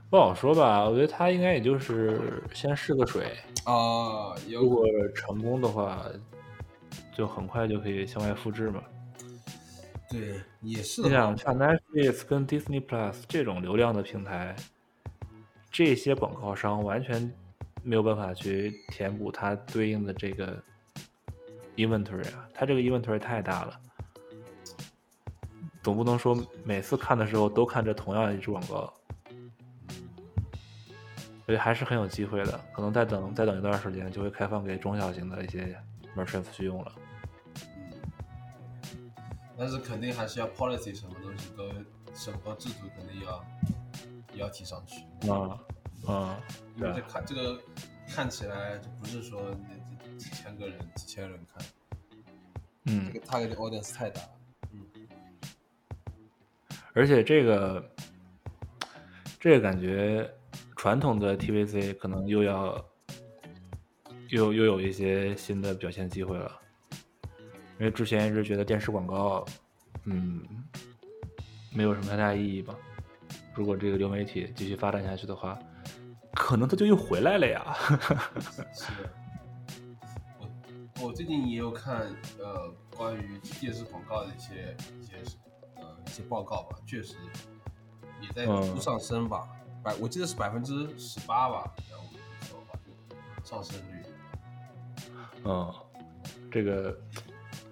[0.09, 0.85] 不好说吧？
[0.85, 4.35] 我觉得他应该也就是先试个水啊。
[4.49, 4.85] 如果
[5.15, 6.05] 成功的话，
[7.15, 8.83] 就很快就可以向外复制嘛。
[10.11, 11.03] 对，也是。
[11.03, 14.55] 你想像 Netflix 跟 Disney Plus 这种流量的平台，
[15.71, 17.33] 这些广告商完全
[17.83, 20.63] 没有办法去填补它对应的这个
[21.77, 23.81] inventory 啊，它这个 inventory 太大了，
[25.83, 28.93] 总不能说每次看的时候都看这同样一支广告，
[31.47, 35.77] 所以还是很有机会的，可能再等再等一段时间就会开放给中小型的一些
[36.15, 36.93] merchants 去用了。
[39.57, 41.69] 但是肯定还是要 policy 什么东西都
[42.15, 43.45] 审核制度肯定要
[44.35, 45.05] 要提上去。
[45.31, 45.59] 啊
[46.07, 46.39] 啊，
[46.77, 47.59] 因为这看这个
[48.07, 51.67] 看起来就不是说那几千个人几千人看，
[52.85, 54.29] 嗯，这个 target audience 太大了。
[54.73, 54.87] 嗯，
[56.93, 57.91] 而且这个
[59.41, 60.31] 这个感觉
[60.77, 62.85] 传统的 TVC 可能又要
[64.29, 66.61] 又又有一些新的表现机会了。
[67.79, 69.45] 因为之前一直觉得电视广告，
[70.05, 70.41] 嗯，
[71.73, 72.75] 没有什么太大意义吧。
[73.53, 75.59] 如果这个流媒体继续发展下去的话，
[76.33, 77.77] 可能它就又回来了呀。
[78.73, 79.11] 是的，
[80.39, 82.03] 我我最近也有看
[82.39, 85.13] 呃关于电视广告的一些一些
[85.77, 87.17] 呃一些报告吧，确实
[88.21, 89.49] 也在逐步上升吧。
[89.83, 92.07] 百我记得是百分之十八吧，然后
[92.41, 94.07] 说吧就上升率。
[95.45, 95.75] 嗯，
[96.53, 96.97] 这个。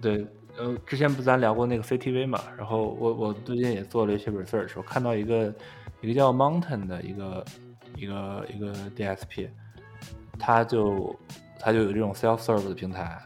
[0.03, 0.27] 对，
[0.59, 2.43] 呃，之前不咱聊过那个 CTV 嘛？
[2.59, 5.55] 然后我我最近也做了一些 research，我看到一个
[6.01, 7.45] 一个叫 Mountain 的一个
[7.97, 9.49] 一个一个 DSP，
[10.41, 11.17] 它就
[11.61, 13.17] 它就有这种 self serve 的平台。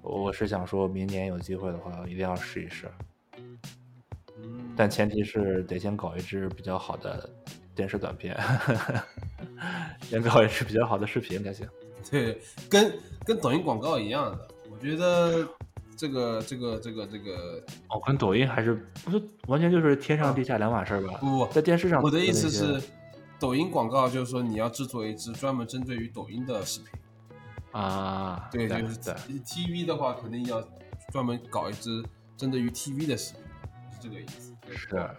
[0.00, 2.88] 我是想说明年有机会的话，一定要试一试。
[4.76, 7.28] 但前提是得先搞一支比较好的
[7.74, 8.38] 电视短片，
[10.02, 11.68] 先搞一支比较好的视频才行。
[12.08, 12.40] 对，
[12.70, 15.46] 跟跟抖音广告一样的，我觉得。
[15.98, 18.72] 这个这个这个这个哦，跟抖音还是
[19.04, 21.14] 不是完全就是天上地下两码事吧？
[21.20, 22.00] 不不，在电视上。
[22.00, 22.80] 我的意思是，
[23.40, 26.90] 抖音广告就是说你要制作一支专门针对于抖音的视频
[27.72, 28.48] 啊。
[28.52, 28.94] 对，就是
[29.44, 30.62] TV 的话，肯定要
[31.10, 32.04] 专门搞一支
[32.36, 33.42] 针对于 TV 的视频，
[33.90, 34.54] 是这个意思。
[34.70, 35.10] 是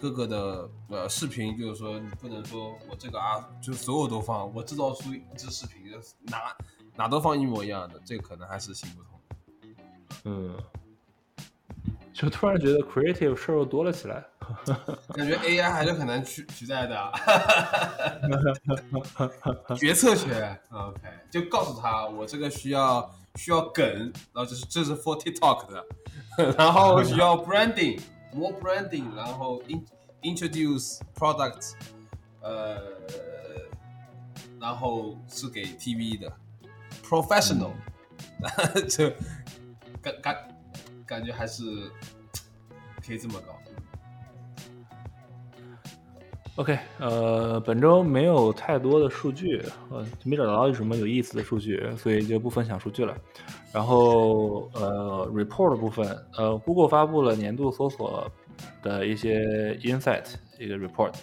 [0.00, 5.82] 各个的呃视频，就是说你不能说我这个啊，就所有都放，我制造出一支视频，
[6.22, 6.56] 哪
[6.96, 9.11] 哪都放一模一样的，这个可能还是行不通。
[10.24, 10.56] 嗯，
[12.12, 14.24] 就突然觉得 creative 事儿又多了起来，
[15.14, 17.12] 感觉 AI 还是很难取取代的。
[19.76, 21.00] 决策权，OK，
[21.30, 23.84] 就告诉他我这个需要需要梗，
[24.32, 25.84] 然后这是这是 for TikTok 的，
[26.56, 29.84] 然后需要 branding，more branding，然后 in
[30.22, 31.72] introduce product，
[32.42, 32.78] 呃，
[34.60, 36.32] 然后是给 TV 的
[37.04, 37.72] professional，
[38.88, 39.12] 就。
[40.02, 40.36] 感感
[41.06, 41.62] 感觉还是
[43.06, 43.54] 可以这么搞。
[46.56, 53.16] OK，呃，本周没有太多的数据，呃，没找到有什么有意思的数据，所以就不分享数据了。
[53.72, 58.30] 然后，呃，report 部分，呃，Google 发布了年度搜索
[58.82, 61.14] 的一些 insight 一个 report。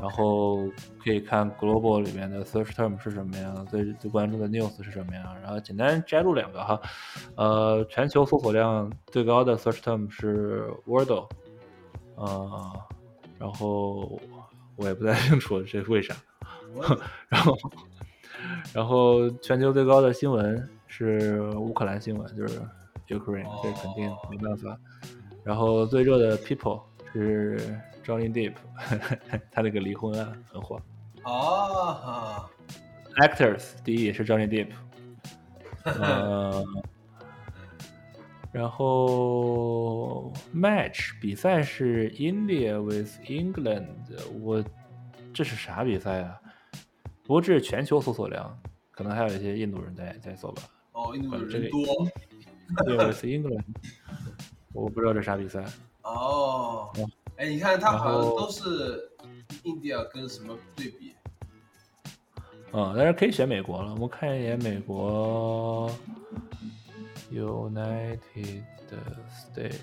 [0.00, 0.68] 然后
[1.02, 3.52] 可以看 global 里面的 search term 是什么呀？
[3.68, 5.34] 最最关注的 news 是什么呀？
[5.42, 6.80] 然后简单摘录两个哈，
[7.34, 11.28] 呃，全球搜索量最高的 search term 是 Wordle，
[12.14, 12.72] 呃，
[13.38, 14.20] 然后
[14.76, 16.14] 我也不太清楚这是为啥，
[17.28, 17.58] 然后
[18.72, 22.60] 然后全球最高的新闻是乌克兰新闻，就是
[23.08, 24.78] Ukraine，这肯定没办法。
[25.42, 26.80] 然后最热的 people
[27.12, 27.58] 是。
[28.08, 28.54] Johnny Depp，
[29.50, 30.80] 他那个离婚案很火。
[31.24, 32.48] 哦
[33.16, 34.70] ，Actors 第一也是 Johnny Depp。
[35.84, 36.64] 呃，
[38.50, 43.88] 然后 Match 比赛是 India with England，
[44.40, 44.64] 我
[45.34, 46.40] 这是啥比赛啊？
[47.24, 48.58] 不过这是全球搜索量，
[48.90, 50.62] 可能还有一些印度人在在搜吧。
[50.92, 51.78] 哦，印度人多。
[52.70, 53.64] India with England，
[54.72, 55.62] 我不知道这啥比赛。
[56.02, 56.90] 哦。
[57.38, 59.10] 哎，你看他好像都是
[59.62, 61.14] 印第安跟什么对比？
[62.72, 63.92] 啊、嗯，但是可以选美国了。
[63.92, 65.88] 我们看一眼美国
[67.32, 68.18] ，United
[69.30, 69.78] States。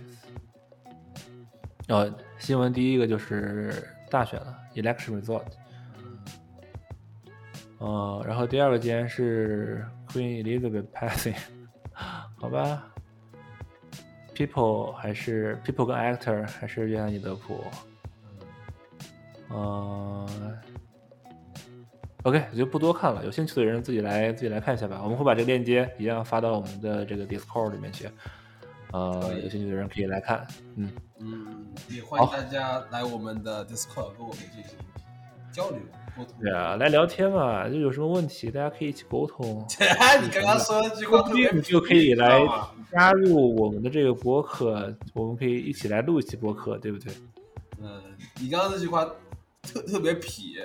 [1.88, 5.46] 哦，新闻第一个就是大选了，election result。
[7.78, 11.38] 呃、嗯，然后第二个竟然是 Queen Elizabeth passing，
[12.36, 12.94] 好吧，
[14.36, 17.64] People 还是 People 跟 Actor 还是约翰尼德普，
[19.50, 20.28] 嗯
[22.24, 25.00] ，OK，我就不多看了，有兴趣的人自己来自己来看一下吧。
[25.02, 28.10] 我们会把这个链接一样发到我们的这个 Discord 里面去，
[28.92, 30.46] 呃，有兴趣的人可以来看。
[30.76, 34.78] 嗯嗯，也欢迎大家来我们的 Discord 跟我们进行
[35.52, 35.80] 交流。
[36.16, 36.34] 沟通。
[36.42, 39.66] 对啊，来聊天嘛，就有什么问题，大家可以一起沟通。
[40.22, 42.42] 你刚刚说那句话你就可以来
[42.92, 47.14] 加入我们的这个博客，我们可以一起来录一期博客，对不对？
[47.82, 48.02] 嗯，
[48.40, 49.06] 你刚刚那句话
[49.62, 50.62] 特特别痞。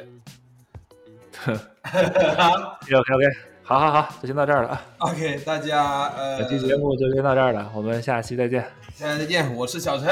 [1.46, 3.24] OK OK，
[3.62, 4.82] 好好好，就先到这儿了啊。
[5.10, 8.64] OK，大家呃，本期节目就先到这儿了，我们下期再见。
[8.94, 10.08] 下期再见，我是小陈。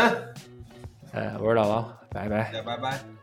[1.13, 2.53] 哎，我是老王，拜拜。
[2.65, 3.18] 拜拜。